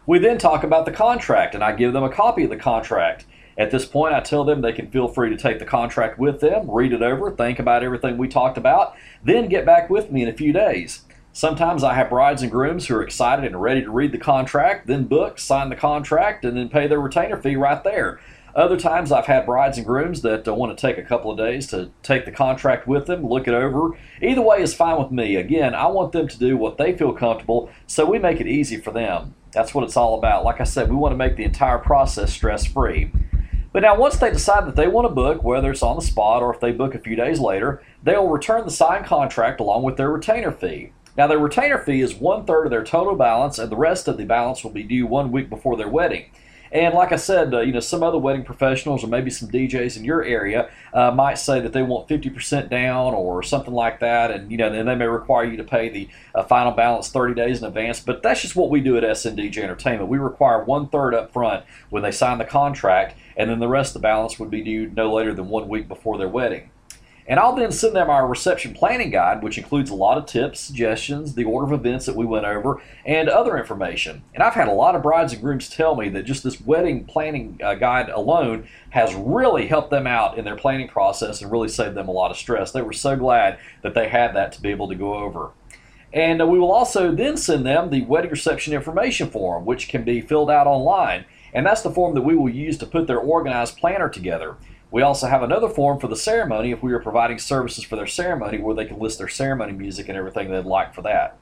We 0.08 0.20
then 0.20 0.38
talk 0.38 0.64
about 0.64 0.86
the 0.86 0.92
contract, 0.92 1.56
and 1.56 1.64
I 1.64 1.72
give 1.72 1.92
them 1.92 2.04
a 2.04 2.12
copy 2.12 2.44
of 2.44 2.52
the 2.52 2.58
contract. 2.58 3.26
At 3.58 3.72
this 3.72 3.86
point, 3.86 4.14
I 4.14 4.20
tell 4.20 4.44
them 4.44 4.62
they 4.62 4.74
can 4.74 4.92
feel 4.92 5.08
free 5.08 5.30
to 5.32 5.38
take 5.38 5.58
the 5.58 5.66
contract 5.66 6.20
with 6.20 6.42
them, 6.42 6.70
read 6.70 6.94
it 6.94 7.02
over, 7.02 7.32
think 7.32 7.58
about 7.58 7.84
everything 7.84 8.18
we 8.18 8.28
talked 8.28 8.58
about, 8.58 8.96
then 9.24 9.50
get 9.50 9.66
back 9.66 9.90
with 9.90 10.12
me 10.12 10.22
in 10.22 10.30
a 10.30 10.34
few 10.34 10.54
days. 10.54 11.06
Sometimes 11.34 11.84
I 11.84 11.96
have 11.96 12.10
brides 12.10 12.44
and 12.44 12.52
grooms 12.52 12.86
who 12.86 12.96
are 12.96 13.02
excited 13.02 13.46
and 13.46 13.62
ready 13.62 13.82
to 13.82 13.90
read 13.90 14.12
the 14.12 14.20
contract, 14.20 14.88
then 14.88 15.06
book, 15.06 15.40
sign 15.40 15.70
the 15.70 15.76
contract, 15.76 16.46
and 16.46 16.56
then 16.56 16.70
pay 16.70 16.86
their 16.86 17.02
retainer 17.02 17.38
fee 17.38 17.56
right 17.56 17.84
there. 17.84 18.20
Other 18.56 18.78
times 18.78 19.12
I've 19.12 19.26
had 19.26 19.46
brides 19.46 19.78
and 19.78 19.88
grooms 19.88 20.22
that 20.22 20.48
uh, 20.48 20.54
want 20.54 20.78
to 20.78 20.82
take 20.82 20.98
a 20.98 21.04
couple 21.04 21.32
of 21.32 21.38
days 21.38 21.68
to 21.68 21.92
take 22.04 22.24
the 22.24 22.32
contract 22.32 22.88
with 22.88 23.08
them, 23.08 23.26
look 23.26 23.48
it 23.48 23.54
over. 23.54 23.98
Either 24.22 24.42
way 24.42 24.62
is 24.62 24.74
fine 24.74 24.98
with 24.98 25.12
me. 25.12 25.36
Again, 25.36 25.76
I 25.76 25.88
want 25.88 26.14
them 26.14 26.28
to 26.28 26.40
do 26.40 26.56
what 26.56 26.78
they 26.78 26.96
feel 26.96 27.12
comfortable, 27.12 27.70
so 27.86 28.06
we 28.06 28.18
make 28.20 28.40
it 28.40 28.48
easy 28.48 28.78
for 28.78 28.92
them. 28.92 29.34
That's 29.56 29.74
what 29.74 29.86
it's 29.86 29.96
all 29.96 30.20
about. 30.20 30.44
Like 30.44 30.60
I 30.60 30.66
said, 30.66 30.90
we 30.90 30.98
want 30.98 31.14
to 31.14 31.18
make 31.18 31.38
the 31.38 31.46
entire 31.46 31.78
process 31.78 32.34
stress 32.34 32.66
free. 32.66 33.10
But 33.72 33.84
now, 33.84 33.98
once 33.98 34.18
they 34.18 34.30
decide 34.30 34.68
that 34.68 34.76
they 34.76 34.88
want 34.88 35.08
to 35.08 35.14
book, 35.14 35.44
whether 35.44 35.72
it's 35.72 35.82
on 35.82 35.96
the 35.96 36.02
spot 36.02 36.44
or 36.44 36.54
if 36.54 36.60
they 36.60 36.72
book 36.72 36.94
a 36.94 37.00
few 37.00 37.16
days 37.16 37.40
later, 37.40 37.82
they'll 38.04 38.28
return 38.28 38.66
the 38.66 38.72
signed 38.72 39.06
contract 39.06 39.62
along 39.62 39.84
with 39.84 39.96
their 39.98 40.12
retainer 40.12 40.52
fee. 40.52 40.92
Now, 41.18 41.28
their 41.28 41.40
retainer 41.40 41.78
fee 41.78 42.02
is 42.02 42.16
one 42.16 42.46
third 42.46 42.66
of 42.66 42.72
their 42.72 42.84
total 42.84 43.16
balance, 43.16 43.58
and 43.58 43.72
the 43.72 43.78
rest 43.78 44.10
of 44.10 44.18
the 44.18 44.26
balance 44.26 44.64
will 44.64 44.72
be 44.72 44.84
due 44.84 45.08
one 45.08 45.32
week 45.32 45.50
before 45.50 45.78
their 45.78 45.88
wedding. 45.88 46.26
And 46.76 46.94
like 46.94 47.14
I 47.14 47.16
said, 47.16 47.54
uh, 47.54 47.62
you 47.62 47.72
know, 47.72 47.80
some 47.80 48.04
other 48.04 48.18
wedding 48.18 48.44
professionals 48.44 49.02
or 49.02 49.08
maybe 49.08 49.32
some 49.32 49.48
DJs 49.48 49.96
in 49.96 50.04
your 50.04 50.26
area 50.26 50.70
uh, 50.94 51.10
might 51.10 51.36
say 51.36 51.62
that 51.62 51.72
they 51.72 51.82
want 51.82 52.10
50% 52.10 52.70
down 52.70 53.14
or 53.14 53.42
something 53.44 53.74
like 53.74 54.02
that. 54.02 54.30
And, 54.30 54.52
you 54.52 54.58
know, 54.58 54.70
then 54.70 54.86
they 54.86 54.96
may 54.96 55.08
require 55.08 55.46
you 55.46 55.56
to 55.56 55.64
pay 55.64 55.88
the 55.88 56.10
uh, 56.36 56.44
final 56.44 56.74
balance 56.74 57.10
30 57.10 57.34
days 57.34 57.60
in 57.62 57.66
advance. 57.66 58.02
But 58.02 58.22
that's 58.22 58.42
just 58.42 58.58
what 58.58 58.70
we 58.70 58.82
do 58.82 58.98
at 58.98 59.04
SNDJ 59.04 59.60
Entertainment. 59.60 60.10
We 60.10 60.18
require 60.18 60.66
one 60.66 60.90
third 60.90 61.16
up 61.16 61.32
front 61.32 61.64
when 61.92 62.04
they 62.04 62.12
sign 62.12 62.40
the 62.40 62.46
contract, 62.46 63.18
and 63.38 63.50
then 63.50 63.60
the 63.60 63.70
rest 63.70 63.96
of 63.96 64.02
the 64.02 64.08
balance 64.08 64.38
would 64.38 64.52
be 64.52 64.62
due 64.62 64.90
no 64.90 65.14
later 65.14 65.34
than 65.34 65.48
one 65.48 65.70
week 65.70 65.88
before 65.88 66.18
their 66.18 66.28
wedding. 66.28 66.72
And 67.28 67.40
I'll 67.40 67.56
then 67.56 67.72
send 67.72 67.96
them 67.96 68.10
our 68.10 68.28
reception 68.28 68.76
planning 68.76 69.10
guide, 69.10 69.42
which 69.42 69.58
includes 69.58 69.90
a 69.90 69.96
lot 69.96 70.20
of 70.20 70.28
tips, 70.28 70.60
suggestions, 70.60 71.34
the 71.34 71.44
order 71.44 71.74
of 71.74 71.80
events 71.80 72.06
that 72.06 72.16
we 72.16 72.24
went 72.24 72.46
over, 72.46 72.82
and 73.04 73.28
other 73.28 73.58
information. 73.58 74.22
And 74.36 74.44
I've 74.44 74.54
had 74.54 74.68
a 74.68 74.74
lot 74.74 74.94
of 74.94 75.02
brides 75.02 75.34
and 75.34 75.42
grooms 75.42 75.68
tell 75.68 75.96
me 75.96 76.10
that 76.10 76.26
just 76.26 76.44
this 76.44 76.62
wedding 76.62 77.06
planning 77.06 77.60
uh, 77.64 77.74
guide 77.76 78.10
alone 78.10 78.68
has 78.92 79.16
really 79.16 79.66
helped 79.66 79.90
them 79.90 80.06
out 80.06 80.38
in 80.38 80.46
their 80.46 80.56
planning 80.56 80.88
process 80.88 81.42
and 81.42 81.52
really 81.52 81.68
saved 81.68 81.96
them 81.96 82.08
a 82.08 82.12
lot 82.12 82.30
of 82.30 82.38
stress. 82.38 82.72
They 82.72 82.84
were 82.84 82.94
so 82.94 83.16
glad 83.16 83.58
that 83.82 83.96
they 83.96 84.08
had 84.08 84.36
that 84.36 84.52
to 84.54 84.62
be 84.62 84.70
able 84.70 84.90
to 84.90 84.96
go 84.96 85.16
over. 85.16 85.50
And 86.14 86.42
uh, 86.42 86.48
we 86.48 86.60
will 86.60 86.72
also 86.72 87.12
then 87.12 87.38
send 87.38 87.66
them 87.66 87.90
the 87.90 88.04
wedding 88.04 88.32
reception 88.32 88.74
information 88.74 89.32
form, 89.32 89.66
which 89.66 89.90
can 89.90 90.04
be 90.04 90.22
filled 90.22 90.52
out 90.52 90.68
online. 90.68 91.26
And 91.54 91.66
that's 91.66 91.82
the 91.82 91.92
form 91.92 92.14
that 92.16 92.22
we 92.22 92.36
will 92.36 92.50
use 92.50 92.78
to 92.80 92.86
put 92.86 93.08
their 93.08 93.18
organized 93.18 93.78
planner 93.78 94.10
together. 94.10 94.58
We 94.92 95.02
also 95.02 95.28
have 95.28 95.44
another 95.44 95.68
form 95.68 96.00
for 96.00 96.08
the 96.08 96.16
ceremony 96.16 96.72
if 96.72 96.82
we 96.82 96.94
are 96.94 97.00
providing 97.00 97.40
services 97.40 97.84
for 97.84 97.96
their 97.96 98.08
ceremony 98.08 98.60
where 98.60 98.76
they 98.76 98.86
can 98.86 99.00
list 99.00 99.18
their 99.18 99.28
ceremony 99.28 99.74
music 99.74 100.08
and 100.08 100.18
everything 100.18 100.50
they'd 100.50 100.66
like 100.66 100.94
for 100.94 101.02
that. 101.02 101.38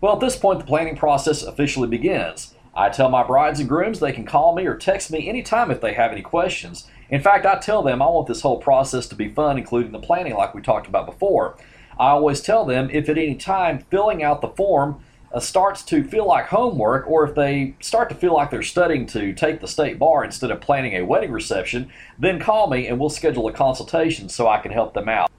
Well, 0.00 0.14
at 0.14 0.20
this 0.20 0.36
point, 0.36 0.60
the 0.60 0.66
planning 0.66 0.96
process 0.96 1.42
officially 1.42 1.88
begins. 1.88 2.54
I 2.74 2.88
tell 2.88 3.10
my 3.10 3.22
brides 3.22 3.60
and 3.60 3.68
grooms 3.68 4.00
they 4.00 4.12
can 4.12 4.24
call 4.24 4.54
me 4.54 4.66
or 4.66 4.76
text 4.76 5.10
me 5.10 5.28
anytime 5.28 5.70
if 5.70 5.80
they 5.80 5.94
have 5.94 6.12
any 6.12 6.22
questions. 6.22 6.88
In 7.10 7.20
fact, 7.20 7.44
I 7.44 7.58
tell 7.58 7.82
them 7.82 8.00
I 8.00 8.06
want 8.06 8.28
this 8.28 8.42
whole 8.42 8.58
process 8.58 9.06
to 9.08 9.14
be 9.14 9.28
fun, 9.28 9.58
including 9.58 9.92
the 9.92 9.98
planning, 9.98 10.34
like 10.34 10.54
we 10.54 10.62
talked 10.62 10.86
about 10.86 11.06
before. 11.06 11.56
I 11.98 12.10
always 12.10 12.40
tell 12.40 12.64
them 12.64 12.88
if 12.90 13.08
at 13.08 13.18
any 13.18 13.34
time 13.34 13.84
filling 13.90 14.22
out 14.22 14.40
the 14.40 14.48
form 14.48 15.02
uh, 15.32 15.40
starts 15.40 15.82
to 15.84 16.04
feel 16.04 16.26
like 16.26 16.46
homework, 16.46 17.06
or 17.08 17.24
if 17.24 17.34
they 17.34 17.74
start 17.80 18.08
to 18.08 18.14
feel 18.14 18.34
like 18.34 18.50
they're 18.50 18.62
studying 18.62 19.06
to 19.06 19.32
take 19.32 19.60
the 19.60 19.68
state 19.68 19.98
bar 19.98 20.24
instead 20.24 20.50
of 20.50 20.60
planning 20.60 20.94
a 20.94 21.04
wedding 21.04 21.30
reception, 21.30 21.90
then 22.18 22.40
call 22.40 22.68
me 22.68 22.86
and 22.86 22.98
we'll 22.98 23.08
schedule 23.08 23.46
a 23.48 23.52
consultation 23.52 24.28
so 24.28 24.48
I 24.48 24.58
can 24.58 24.72
help 24.72 24.94
them 24.94 25.08
out. 25.08 25.30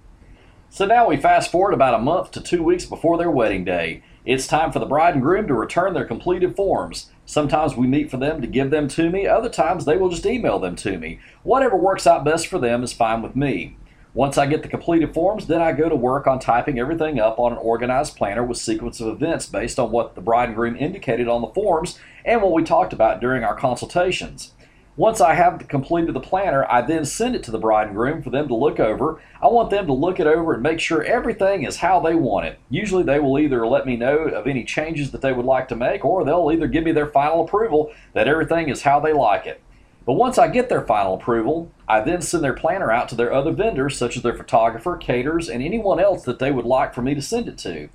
So 0.70 0.86
now 0.86 1.10
we 1.10 1.18
fast 1.18 1.52
forward 1.52 1.74
about 1.74 1.96
a 1.96 2.00
month 2.00 2.32
to 2.32 2.42
two 2.42 2.64
weeks 2.64 2.86
before 2.86 3.18
their 3.18 3.30
wedding 3.30 3.66
day. 3.66 4.04
It's 4.24 4.48
time 4.48 4.72
for 4.72 4.80
the 4.80 4.86
bride 4.86 5.16
and 5.16 5.24
groom 5.24 5.48
to 5.48 5.54
return 5.54 5.94
their 5.94 6.06
completed 6.06 6.56
forms. 6.56 7.10
Sometimes 7.26 7.76
we 7.76 7.88
meet 7.88 8.10
for 8.10 8.18
them 8.18 8.40
to 8.40 8.48
give 8.48 8.70
them 8.70 8.88
to 8.90 9.10
me, 9.10 9.28
other 9.28 9.50
times 9.50 9.84
they 9.84 9.98
will 9.98 10.10
just 10.10 10.26
email 10.26 10.60
them 10.60 10.78
to 10.78 10.98
me. 10.98 11.20
Whatever 11.44 11.76
works 11.76 12.08
out 12.08 12.24
best 12.24 12.48
for 12.48 12.60
them 12.60 12.84
is 12.84 12.94
fine 12.94 13.22
with 13.22 13.36
me. 13.36 13.76
Once 14.14 14.38
I 14.38 14.46
get 14.46 14.62
the 14.62 14.68
completed 14.68 15.14
forms, 15.14 15.48
then 15.48 15.62
I 15.62 15.72
go 15.72 15.88
to 15.88 15.96
work 15.96 16.28
on 16.28 16.38
typing 16.38 16.78
everything 16.78 17.18
up 17.18 17.40
on 17.40 17.54
an 17.54 17.58
organized 17.58 18.18
planner 18.18 18.44
with 18.44 18.58
sequence 18.58 19.00
of 19.00 19.08
events 19.08 19.46
based 19.46 19.80
on 19.80 19.92
what 19.92 20.16
the 20.16 20.22
bride 20.22 20.50
and 20.50 20.56
groom 20.56 20.76
indicated 20.76 21.30
on 21.30 21.42
the 21.42 21.48
forms 21.48 21.98
and 22.26 22.42
what 22.42 22.52
we 22.52 22.62
talked 22.62 22.92
about 22.92 23.22
during 23.22 23.46
our 23.46 23.56
consultations. 23.56 24.52
Once 24.98 25.22
I 25.22 25.36
have 25.36 25.66
completed 25.70 26.14
the 26.14 26.20
planner, 26.20 26.70
I 26.70 26.82
then 26.82 27.06
send 27.06 27.36
it 27.36 27.44
to 27.44 27.52
the 27.52 27.58
bride 27.58 27.88
and 27.88 27.96
groom 27.96 28.22
for 28.22 28.30
them 28.30 28.50
to 28.50 28.54
look 28.54 28.82
over. 28.82 29.22
I 29.42 29.48
want 29.48 29.70
them 29.70 29.88
to 29.88 29.94
look 29.94 30.20
it 30.20 30.28
over 30.28 30.54
and 30.54 30.62
make 30.62 30.82
sure 30.82 31.02
everything 31.04 31.64
is 31.64 31.78
how 31.78 32.02
they 32.02 32.14
want 32.14 32.48
it. 32.48 32.60
Usually 32.70 33.04
they 33.04 33.20
will 33.20 33.40
either 33.40 33.66
let 33.66 33.86
me 33.86 33.96
know 33.96 34.18
of 34.18 34.46
any 34.46 34.66
changes 34.66 35.12
that 35.12 35.22
they 35.22 35.32
would 35.32 35.46
like 35.46 35.70
to 35.70 35.78
make 35.78 36.04
or 36.04 36.26
they'll 36.26 36.52
either 36.52 36.68
give 36.68 36.84
me 36.84 36.92
their 36.92 37.08
final 37.08 37.46
approval 37.46 37.94
that 38.14 38.28
everything 38.28 38.68
is 38.68 38.82
how 38.82 39.00
they 39.00 39.14
like 39.14 39.46
it. 39.46 39.62
But 40.06 40.14
once 40.14 40.38
I 40.38 40.48
get 40.48 40.68
their 40.68 40.82
final 40.82 41.14
approval, 41.14 41.72
I 41.88 42.02
then 42.02 42.22
send 42.22 42.44
their 42.44 42.54
planner 42.54 42.92
out 42.92 43.08
to 43.10 43.16
their 43.16 43.32
other 43.32 43.52
vendors, 43.52 43.98
such 43.98 44.18
as 44.18 44.24
their 44.24 44.36
photographer, 44.36 44.98
caterers, 44.98 45.48
and 45.48 45.62
anyone 45.62 46.00
else 46.00 46.24
that 46.24 46.40
they 46.40 46.52
would 46.52 46.66
like 46.66 46.94
for 46.94 47.02
me 47.02 47.14
to 47.14 47.22
send 47.22 47.48
it 47.48 47.58
to. 47.60 47.90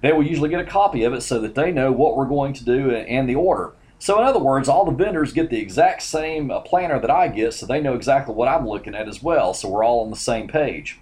They 0.00 0.12
will 0.12 0.26
usually 0.26 0.48
get 0.48 0.60
a 0.60 0.64
copy 0.64 1.04
of 1.04 1.12
it 1.12 1.20
so 1.20 1.40
that 1.40 1.54
they 1.54 1.70
know 1.70 1.92
what 1.92 2.16
we're 2.16 2.24
going 2.24 2.54
to 2.54 2.64
do 2.64 2.90
and 2.90 3.28
the 3.28 3.34
order. 3.34 3.72
So, 3.98 4.18
in 4.18 4.26
other 4.26 4.40
words, 4.40 4.68
all 4.68 4.84
the 4.84 4.90
vendors 4.90 5.32
get 5.32 5.48
the 5.48 5.60
exact 5.60 6.02
same 6.02 6.50
uh, 6.50 6.60
planner 6.60 6.98
that 6.98 7.10
I 7.10 7.28
get, 7.28 7.54
so 7.54 7.66
they 7.66 7.80
know 7.80 7.94
exactly 7.94 8.34
what 8.34 8.48
I'm 8.48 8.66
looking 8.66 8.96
at 8.96 9.06
as 9.06 9.22
well, 9.22 9.54
so 9.54 9.68
we're 9.68 9.84
all 9.84 10.02
on 10.02 10.10
the 10.10 10.16
same 10.16 10.48
page. 10.48 10.98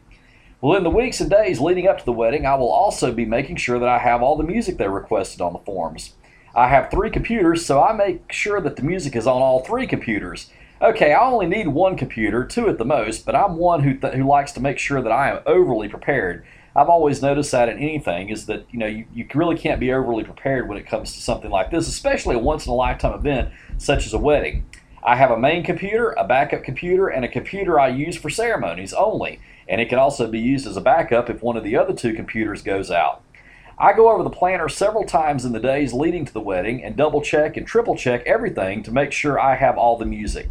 Well, 0.60 0.76
in 0.76 0.84
the 0.84 0.90
weeks 0.90 1.22
and 1.22 1.30
days 1.30 1.60
leading 1.60 1.88
up 1.88 1.98
to 1.98 2.04
the 2.04 2.12
wedding, 2.12 2.44
I 2.44 2.56
will 2.56 2.70
also 2.70 3.10
be 3.10 3.24
making 3.24 3.56
sure 3.56 3.78
that 3.78 3.88
I 3.88 3.96
have 3.96 4.20
all 4.20 4.36
the 4.36 4.44
music 4.44 4.76
they 4.76 4.88
requested 4.88 5.40
on 5.40 5.54
the 5.54 5.60
forms. 5.60 6.12
I 6.54 6.68
have 6.68 6.90
three 6.90 7.10
computers, 7.10 7.64
so 7.64 7.82
I 7.82 7.92
make 7.92 8.32
sure 8.32 8.60
that 8.60 8.76
the 8.76 8.82
music 8.82 9.14
is 9.14 9.26
on 9.26 9.40
all 9.40 9.60
three 9.60 9.86
computers. 9.86 10.50
Okay, 10.82 11.12
I 11.12 11.28
only 11.28 11.46
need 11.46 11.68
one 11.68 11.96
computer, 11.96 12.44
two 12.44 12.68
at 12.68 12.78
the 12.78 12.84
most, 12.84 13.24
but 13.26 13.34
I'm 13.34 13.56
one 13.56 13.82
who, 13.82 13.94
th- 13.94 14.14
who 14.14 14.24
likes 14.24 14.52
to 14.52 14.60
make 14.60 14.78
sure 14.78 15.02
that 15.02 15.12
I 15.12 15.30
am 15.30 15.42
overly 15.46 15.88
prepared. 15.88 16.44
I've 16.74 16.88
always 16.88 17.20
noticed 17.20 17.52
that 17.52 17.68
in 17.68 17.78
anything 17.78 18.30
is 18.30 18.46
that 18.46 18.64
you 18.70 18.78
know 18.78 18.86
you, 18.86 19.04
you 19.12 19.26
really 19.34 19.56
can't 19.56 19.80
be 19.80 19.92
overly 19.92 20.24
prepared 20.24 20.68
when 20.68 20.78
it 20.78 20.86
comes 20.86 21.12
to 21.14 21.20
something 21.20 21.50
like 21.50 21.70
this, 21.70 21.88
especially 21.88 22.36
a 22.36 22.38
once 22.38 22.66
in 22.66 22.72
a 22.72 22.74
lifetime 22.74 23.12
event 23.12 23.50
such 23.76 24.06
as 24.06 24.12
a 24.12 24.18
wedding. 24.18 24.64
I 25.02 25.16
have 25.16 25.30
a 25.30 25.38
main 25.38 25.64
computer, 25.64 26.10
a 26.12 26.26
backup 26.26 26.62
computer, 26.62 27.08
and 27.08 27.24
a 27.24 27.28
computer 27.28 27.80
I 27.80 27.88
use 27.88 28.16
for 28.16 28.30
ceremonies 28.30 28.92
only, 28.92 29.40
and 29.68 29.80
it 29.80 29.88
can 29.88 29.98
also 29.98 30.26
be 30.26 30.38
used 30.38 30.66
as 30.66 30.76
a 30.76 30.80
backup 30.80 31.28
if 31.28 31.42
one 31.42 31.56
of 31.56 31.64
the 31.64 31.76
other 31.76 31.94
two 31.94 32.14
computers 32.14 32.62
goes 32.62 32.90
out. 32.90 33.22
I 33.80 33.94
go 33.94 34.10
over 34.10 34.22
the 34.22 34.28
planner 34.28 34.68
several 34.68 35.04
times 35.04 35.46
in 35.46 35.52
the 35.52 35.58
days 35.58 35.94
leading 35.94 36.26
to 36.26 36.32
the 36.34 36.40
wedding 36.40 36.84
and 36.84 36.94
double 36.94 37.22
check 37.22 37.56
and 37.56 37.66
triple 37.66 37.96
check 37.96 38.22
everything 38.26 38.82
to 38.82 38.92
make 38.92 39.10
sure 39.10 39.40
I 39.40 39.54
have 39.54 39.78
all 39.78 39.96
the 39.96 40.04
music. 40.04 40.50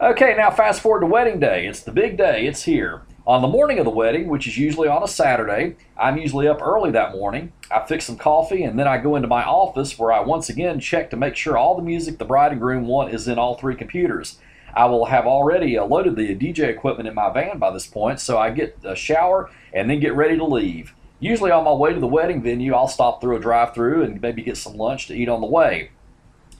Okay, 0.00 0.34
now 0.36 0.50
fast 0.50 0.80
forward 0.80 1.00
to 1.00 1.06
wedding 1.06 1.38
day. 1.38 1.64
It's 1.68 1.78
the 1.80 1.92
big 1.92 2.18
day, 2.18 2.48
it's 2.48 2.64
here. 2.64 3.02
On 3.24 3.40
the 3.40 3.46
morning 3.46 3.78
of 3.78 3.84
the 3.84 3.92
wedding, 3.92 4.26
which 4.26 4.48
is 4.48 4.58
usually 4.58 4.88
on 4.88 5.04
a 5.04 5.08
Saturday, 5.08 5.76
I'm 5.96 6.18
usually 6.18 6.48
up 6.48 6.60
early 6.60 6.90
that 6.90 7.12
morning. 7.12 7.52
I 7.70 7.86
fix 7.86 8.04
some 8.04 8.16
coffee 8.16 8.64
and 8.64 8.76
then 8.76 8.88
I 8.88 8.98
go 8.98 9.14
into 9.14 9.28
my 9.28 9.44
office 9.44 9.96
where 9.96 10.12
I 10.12 10.18
once 10.20 10.48
again 10.48 10.80
check 10.80 11.10
to 11.10 11.16
make 11.16 11.36
sure 11.36 11.56
all 11.56 11.76
the 11.76 11.82
music 11.82 12.18
the 12.18 12.24
bride 12.24 12.50
and 12.50 12.60
groom 12.60 12.88
want 12.88 13.14
is 13.14 13.28
in 13.28 13.38
all 13.38 13.56
three 13.56 13.76
computers. 13.76 14.38
I 14.74 14.86
will 14.86 15.04
have 15.04 15.26
already 15.26 15.78
uh, 15.78 15.84
loaded 15.84 16.16
the 16.16 16.34
DJ 16.34 16.64
equipment 16.64 17.08
in 17.08 17.14
my 17.14 17.32
van 17.32 17.60
by 17.60 17.70
this 17.70 17.86
point, 17.86 18.18
so 18.18 18.38
I 18.38 18.50
get 18.50 18.76
a 18.82 18.96
shower 18.96 19.50
and 19.72 19.88
then 19.88 20.00
get 20.00 20.16
ready 20.16 20.36
to 20.36 20.44
leave. 20.44 20.92
Usually 21.18 21.50
on 21.50 21.64
my 21.64 21.72
way 21.72 21.94
to 21.94 22.00
the 22.00 22.06
wedding 22.06 22.42
venue, 22.42 22.74
I'll 22.74 22.88
stop 22.88 23.20
through 23.20 23.36
a 23.36 23.40
drive 23.40 23.74
through 23.74 24.02
and 24.02 24.20
maybe 24.20 24.42
get 24.42 24.58
some 24.58 24.76
lunch 24.76 25.06
to 25.06 25.14
eat 25.14 25.28
on 25.28 25.40
the 25.40 25.46
way. 25.46 25.90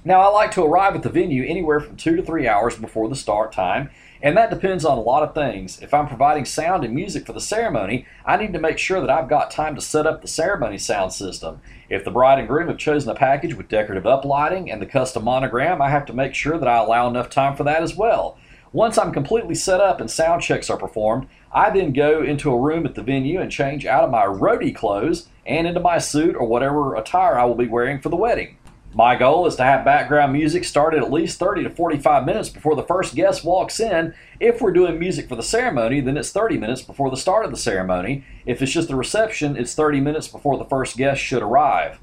Now, 0.03 0.21
I 0.21 0.29
like 0.29 0.53
to 0.53 0.63
arrive 0.63 0.95
at 0.95 1.03
the 1.03 1.11
venue 1.11 1.45
anywhere 1.45 1.81
from 1.81 1.97
two 1.97 2.15
to 2.15 2.23
three 2.23 2.47
hours 2.47 2.77
before 2.77 3.09
the 3.09 3.17
start 3.17 3.53
time, 3.53 3.91
and 4.23 4.37
that 4.37 4.51
depends 4.51 4.85
on 4.85 4.97
a 4.97 5.03
lot 5.03 5.25
of 5.25 5.35
things. 5.35 5.83
If 5.83 5.93
I'm 5.93 6.07
providing 6.07 6.45
sound 6.45 6.85
and 6.85 6.95
music 6.95 7.27
for 7.27 7.33
the 7.33 7.41
ceremony, 7.41 8.07
I 8.25 8.37
need 8.37 8.53
to 8.53 8.61
make 8.61 8.79
sure 8.79 9.01
that 9.01 9.11
I've 9.11 9.29
got 9.29 9.51
time 9.51 9.75
to 9.75 9.81
set 9.81 10.07
up 10.07 10.23
the 10.23 10.29
ceremony 10.29 10.79
sound 10.79 11.13
system. 11.13 11.61
If 11.91 12.05
the 12.05 12.13
bride 12.13 12.39
and 12.39 12.47
groom 12.49 12.69
have 12.69 12.79
chosen 12.79 13.11
a 13.11 13.17
package 13.17 13.55
with 13.55 13.69
decorative 13.69 14.05
uplighting 14.05 14.73
and 14.73 14.81
the 14.81 14.87
custom 14.87 15.25
monogram, 15.25 15.83
I 15.83 15.91
have 15.91 16.07
to 16.07 16.13
make 16.13 16.35
sure 16.35 16.57
that 16.57 16.69
I 16.69 16.79
allow 16.79 17.09
enough 17.09 17.29
time 17.29 17.57
for 17.57 17.65
that 17.65 17.83
as 17.83 17.97
well. 17.97 18.39
Once 18.77 18.99
I'm 18.99 19.11
completely 19.11 19.55
set 19.55 19.81
up 19.81 20.03
and 20.03 20.11
sound 20.11 20.43
checks 20.43 20.69
are 20.69 20.77
performed, 20.77 21.29
I 21.51 21.71
then 21.71 21.95
go 21.95 22.23
into 22.23 22.53
a 22.53 22.61
room 22.61 22.85
at 22.85 22.95
the 22.95 23.03
venue 23.03 23.41
and 23.41 23.51
change 23.51 23.87
out 23.87 24.05
of 24.05 24.11
my 24.11 24.27
roadie 24.27 24.77
clothes 24.77 25.31
and 25.47 25.67
into 25.67 25.81
my 25.81 25.97
suit 25.97 26.37
or 26.37 26.47
whatever 26.47 26.95
attire 26.95 27.39
I 27.39 27.47
will 27.47 27.55
be 27.55 27.69
wearing 27.69 28.03
for 28.03 28.11
the 28.11 28.17
wedding. 28.17 28.59
My 28.93 29.17
goal 29.17 29.47
is 29.47 29.57
to 29.57 29.65
have 29.65 29.87
background 29.87 30.35
music 30.35 30.65
started 30.65 31.03
at 31.03 31.11
least 31.11 31.39
30 31.39 31.63
to 31.63 31.71
45 31.71 32.27
minutes 32.27 32.51
before 32.51 32.77
the 32.77 32.83
first 32.83 33.15
guest 33.15 33.47
walks 33.47 33.81
in. 33.81 34.13
If 34.41 34.61
we're 34.61 34.73
doing 34.73 34.99
music 34.99 35.27
for 35.27 35.37
the 35.37 35.43
ceremony, 35.43 36.03
then 36.03 36.19
it's 36.19 36.31
30 36.31 36.59
minutes 36.59 36.83
before 36.83 37.09
the 37.09 37.17
start 37.17 37.47
of 37.47 37.53
the 37.53 37.57
ceremony. 37.57 38.27
If 38.45 38.61
it's 38.61 38.73
just 38.73 38.91
a 38.91 38.97
reception, 38.97 39.57
it's 39.57 39.75
30 39.75 40.01
minutes 40.01 40.29
before 40.29 40.59
the 40.59 40.67
first 40.67 40.99
guest 40.99 41.23
should 41.23 41.43
arrive. 41.43 41.99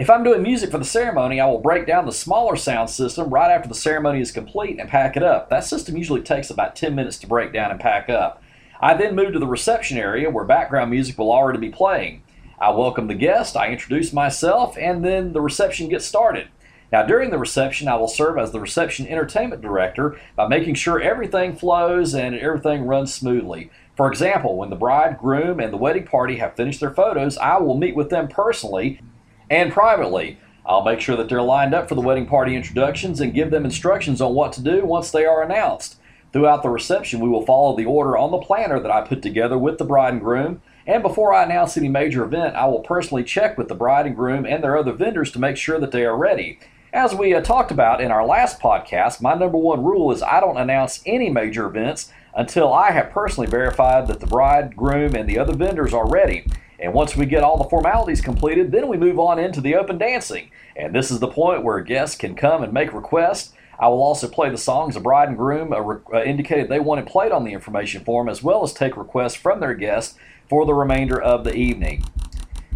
If 0.00 0.08
I'm 0.08 0.24
doing 0.24 0.42
music 0.42 0.70
for 0.70 0.78
the 0.78 0.84
ceremony, 0.86 1.40
I 1.40 1.46
will 1.46 1.60
break 1.60 1.86
down 1.86 2.06
the 2.06 2.12
smaller 2.12 2.56
sound 2.56 2.88
system 2.88 3.28
right 3.28 3.50
after 3.50 3.68
the 3.68 3.74
ceremony 3.74 4.22
is 4.22 4.32
complete 4.32 4.80
and 4.80 4.88
pack 4.88 5.14
it 5.14 5.22
up. 5.22 5.50
That 5.50 5.62
system 5.62 5.94
usually 5.94 6.22
takes 6.22 6.48
about 6.48 6.74
10 6.74 6.94
minutes 6.94 7.18
to 7.18 7.26
break 7.26 7.52
down 7.52 7.70
and 7.70 7.78
pack 7.78 8.08
up. 8.08 8.42
I 8.80 8.94
then 8.94 9.14
move 9.14 9.34
to 9.34 9.38
the 9.38 9.46
reception 9.46 9.98
area 9.98 10.30
where 10.30 10.46
background 10.46 10.90
music 10.90 11.18
will 11.18 11.30
already 11.30 11.58
be 11.58 11.68
playing. 11.68 12.22
I 12.58 12.70
welcome 12.70 13.08
the 13.08 13.14
guest, 13.14 13.58
I 13.58 13.68
introduce 13.68 14.10
myself, 14.10 14.74
and 14.78 15.04
then 15.04 15.34
the 15.34 15.42
reception 15.42 15.90
gets 15.90 16.06
started. 16.06 16.48
Now, 16.90 17.02
during 17.02 17.28
the 17.28 17.36
reception, 17.36 17.86
I 17.86 17.96
will 17.96 18.08
serve 18.08 18.38
as 18.38 18.52
the 18.52 18.58
reception 18.58 19.06
entertainment 19.06 19.60
director 19.60 20.18
by 20.34 20.48
making 20.48 20.76
sure 20.76 20.98
everything 20.98 21.56
flows 21.56 22.14
and 22.14 22.34
everything 22.34 22.86
runs 22.86 23.12
smoothly. 23.12 23.70
For 23.98 24.10
example, 24.10 24.56
when 24.56 24.70
the 24.70 24.76
bride, 24.76 25.18
groom, 25.18 25.60
and 25.60 25.70
the 25.70 25.76
wedding 25.76 26.06
party 26.06 26.36
have 26.36 26.56
finished 26.56 26.80
their 26.80 26.94
photos, 26.94 27.36
I 27.36 27.58
will 27.58 27.76
meet 27.76 27.94
with 27.94 28.08
them 28.08 28.28
personally 28.28 29.02
and 29.50 29.72
privately. 29.72 30.38
I'll 30.64 30.84
make 30.84 31.00
sure 31.00 31.16
that 31.16 31.28
they're 31.28 31.42
lined 31.42 31.74
up 31.74 31.88
for 31.88 31.96
the 31.96 32.00
wedding 32.00 32.26
party 32.26 32.54
introductions 32.54 33.20
and 33.20 33.34
give 33.34 33.50
them 33.50 33.64
instructions 33.64 34.20
on 34.20 34.34
what 34.34 34.52
to 34.52 34.62
do 34.62 34.84
once 34.84 35.10
they 35.10 35.26
are 35.26 35.42
announced. 35.42 35.96
Throughout 36.32 36.62
the 36.62 36.68
reception, 36.68 37.18
we 37.18 37.28
will 37.28 37.44
follow 37.44 37.76
the 37.76 37.86
order 37.86 38.16
on 38.16 38.30
the 38.30 38.38
planner 38.38 38.78
that 38.78 38.90
I 38.90 39.00
put 39.00 39.20
together 39.20 39.58
with 39.58 39.78
the 39.78 39.84
bride 39.84 40.12
and 40.12 40.22
groom. 40.22 40.62
And 40.86 41.02
before 41.02 41.34
I 41.34 41.42
announce 41.42 41.76
any 41.76 41.88
major 41.88 42.22
event, 42.22 42.54
I 42.54 42.66
will 42.66 42.80
personally 42.80 43.24
check 43.24 43.58
with 43.58 43.66
the 43.66 43.74
bride 43.74 44.06
and 44.06 44.14
groom 44.14 44.46
and 44.46 44.62
their 44.62 44.78
other 44.78 44.92
vendors 44.92 45.32
to 45.32 45.40
make 45.40 45.56
sure 45.56 45.80
that 45.80 45.90
they 45.90 46.04
are 46.04 46.16
ready. 46.16 46.60
As 46.92 47.14
we 47.14 47.34
uh, 47.34 47.40
talked 47.40 47.72
about 47.72 48.00
in 48.00 48.10
our 48.10 48.24
last 48.24 48.60
podcast, 48.60 49.20
my 49.20 49.34
number 49.34 49.58
one 49.58 49.82
rule 49.82 50.12
is 50.12 50.22
I 50.22 50.40
don't 50.40 50.56
announce 50.56 51.02
any 51.04 51.30
major 51.30 51.66
events 51.66 52.12
until 52.34 52.72
I 52.72 52.92
have 52.92 53.10
personally 53.10 53.48
verified 53.48 54.06
that 54.06 54.20
the 54.20 54.26
bride, 54.26 54.76
groom, 54.76 55.14
and 55.16 55.28
the 55.28 55.38
other 55.38 55.54
vendors 55.54 55.92
are 55.92 56.08
ready. 56.08 56.46
And 56.80 56.94
once 56.94 57.14
we 57.14 57.26
get 57.26 57.44
all 57.44 57.58
the 57.58 57.68
formalities 57.68 58.22
completed, 58.22 58.72
then 58.72 58.88
we 58.88 58.96
move 58.96 59.18
on 59.18 59.38
into 59.38 59.60
the 59.60 59.74
open 59.74 59.98
dancing. 59.98 60.50
And 60.76 60.94
this 60.94 61.10
is 61.10 61.20
the 61.20 61.28
point 61.28 61.62
where 61.62 61.80
guests 61.80 62.16
can 62.16 62.34
come 62.34 62.62
and 62.62 62.72
make 62.72 62.94
requests. 62.94 63.52
I 63.78 63.88
will 63.88 64.02
also 64.02 64.28
play 64.28 64.50
the 64.50 64.58
songs 64.58 64.94
the 64.94 65.00
bride 65.00 65.28
and 65.28 65.36
groom 65.36 65.72
uh, 65.72 65.76
uh 66.12 66.22
indicated 66.22 66.68
they 66.68 66.80
wanted 66.80 67.06
played 67.06 67.32
on 67.32 67.44
the 67.44 67.52
information 67.52 68.04
form, 68.04 68.28
as 68.28 68.42
well 68.42 68.62
as 68.62 68.72
take 68.72 68.96
requests 68.96 69.34
from 69.34 69.60
their 69.60 69.74
guests 69.74 70.18
for 70.48 70.66
the 70.66 70.74
remainder 70.74 71.20
of 71.20 71.44
the 71.44 71.54
evening. 71.54 72.02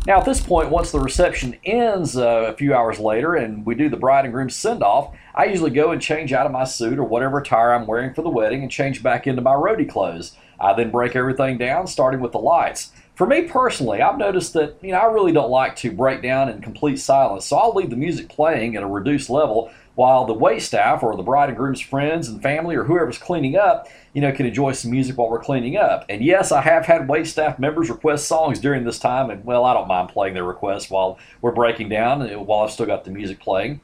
Now, 0.06 0.18
at 0.18 0.26
this 0.26 0.40
point, 0.40 0.68
once 0.68 0.92
the 0.92 1.00
reception 1.00 1.56
ends 1.64 2.14
uh, 2.14 2.44
a 2.49 2.52
few 2.52 2.75
hours 2.75 2.99
later 2.99 3.34
and 3.34 3.64
we 3.64 3.75
do 3.75 3.88
the 3.88 3.96
bride 3.96 4.26
and 4.26 4.34
groom 4.34 4.50
send 4.50 4.82
off, 4.82 5.16
I 5.34 5.46
usually 5.46 5.70
go 5.70 5.92
and 5.92 6.00
change 6.00 6.30
out 6.30 6.44
of 6.44 6.52
my 6.52 6.64
suit 6.64 6.99
or 6.99 7.04
whatever 7.04 7.38
attire 7.38 7.73
I'm 7.73 7.87
wearing 7.87 8.12
for 8.12 8.20
the 8.20 8.28
wedding 8.28 8.61
and 8.61 8.70
change 8.70 9.02
back 9.02 9.26
into 9.26 9.40
my 9.40 9.54
roadie 9.54 9.88
clothes. 9.88 10.37
I 10.61 10.75
then 10.75 10.90
break 10.90 11.16
everything 11.16 11.56
down, 11.56 11.87
starting 11.87 12.20
with 12.20 12.32
the 12.32 12.38
lights. 12.38 12.92
For 13.14 13.28
me 13.28 13.42
personally, 13.42 14.02
I've 14.02 14.18
noticed 14.18 14.54
that 14.54 14.76
you 14.83 14.90
know 14.90 14.99
I 14.99 15.06
really 15.06 15.33
don't 15.33 15.50
like 15.50 15.76
to 15.76 15.92
break 15.92 16.21
down 16.21 16.49
in 16.49 16.61
complete 16.61 16.97
silence, 16.97 17.47
so 17.47 17.56
I'll 17.56 17.75
leave 17.75 17.90
the 17.90 17.97
music 17.97 18.28
playing 18.28 18.75
at 18.76 18.83
a 18.83 18.87
reduced 18.87 19.30
level 19.30 19.71
while 19.94 20.25
the 20.25 20.33
wait 20.33 20.61
staff 20.61 21.04
or 21.04 21.16
the 21.16 21.23
bride 21.23 21.49
and 21.49 21.56
groom's 21.56 21.80
friends 21.80 22.28
and 22.28 22.42
family 22.42 22.75
or 22.75 22.83
whoever's 22.83 23.16
cleaning 23.16 23.56
up, 23.56 23.87
you 24.12 24.21
know, 24.21 24.33
can 24.33 24.47
enjoy 24.47 24.73
some 24.73 24.90
music 24.90 25.16
while 25.16 25.30
we're 25.30 25.38
cleaning 25.38 25.76
up. 25.76 26.04
And 26.09 26.25
yes, 26.25 26.50
I 26.50 26.61
have 26.62 26.87
had 26.87 27.09
wait 27.09 27.28
staff 27.28 27.61
members 27.61 27.88
request 27.88 28.26
songs 28.26 28.59
during 28.59 28.83
this 28.83 28.99
time, 28.99 29.30
and 29.30 29.44
well, 29.44 29.64
I 29.64 29.73
don't 29.75 29.87
mind 29.87 30.09
playing 30.09 30.35
their 30.35 30.42
requests 30.42 30.90
while 30.90 31.18
we're 31.40 31.52
breaking 31.52 31.90
down, 31.90 32.23
uh, 32.23 32.40
while 32.40 32.64
I've 32.64 32.73
still 32.73 32.87
got 32.87 33.04
the 33.04 33.12
music 33.12 33.38
playing. 33.38 33.80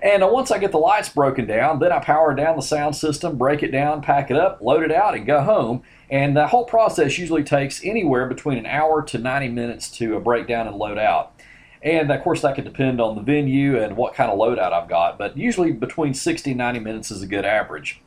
And 0.00 0.22
uh, 0.22 0.28
once 0.28 0.52
I 0.52 0.58
get 0.58 0.70
the 0.70 0.78
lights 0.78 1.08
broken 1.08 1.46
down, 1.46 1.80
then 1.80 1.90
I 1.90 1.98
power 1.98 2.32
down 2.32 2.54
the 2.54 2.62
sound 2.62 2.94
system, 2.94 3.36
break 3.36 3.64
it 3.64 3.72
down, 3.72 4.00
pack 4.02 4.30
it 4.30 4.36
up, 4.36 4.60
load 4.62 4.84
it 4.84 4.92
out, 4.92 5.16
and 5.16 5.26
go 5.26 5.40
home. 5.42 5.82
And 6.10 6.36
the 6.36 6.46
whole 6.46 6.64
process 6.64 7.18
usually 7.18 7.44
takes 7.44 7.84
anywhere 7.84 8.26
between 8.26 8.58
an 8.58 8.66
hour 8.66 9.02
to 9.02 9.18
90 9.18 9.48
minutes 9.48 9.90
to 9.98 10.16
uh, 10.16 10.20
break 10.20 10.46
down 10.46 10.66
and 10.66 10.76
load 10.76 10.98
out. 10.98 11.34
And 11.82 12.10
of 12.10 12.22
course, 12.22 12.42
that 12.42 12.54
could 12.54 12.64
depend 12.64 13.00
on 13.00 13.14
the 13.14 13.22
venue 13.22 13.80
and 13.80 13.96
what 13.96 14.14
kind 14.14 14.30
of 14.30 14.38
loadout 14.38 14.72
I've 14.72 14.88
got, 14.88 15.18
but 15.18 15.36
usually 15.36 15.72
between 15.72 16.14
60 16.14 16.50
and 16.50 16.58
90 16.58 16.80
minutes 16.80 17.10
is 17.10 17.22
a 17.22 17.26
good 17.26 17.44
average. 17.44 18.00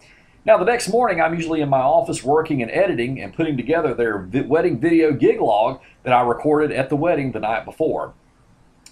Now, 0.43 0.57
the 0.57 0.65
next 0.65 0.89
morning, 0.89 1.21
I'm 1.21 1.35
usually 1.35 1.61
in 1.61 1.69
my 1.69 1.81
office 1.81 2.23
working 2.23 2.63
and 2.63 2.71
editing 2.71 3.21
and 3.21 3.33
putting 3.33 3.55
together 3.55 3.93
their 3.93 4.27
wedding 4.45 4.79
video 4.79 5.13
gig 5.13 5.39
log 5.39 5.79
that 6.03 6.13
I 6.13 6.21
recorded 6.21 6.71
at 6.71 6.89
the 6.89 6.95
wedding 6.95 7.31
the 7.31 7.39
night 7.39 7.63
before. 7.63 8.13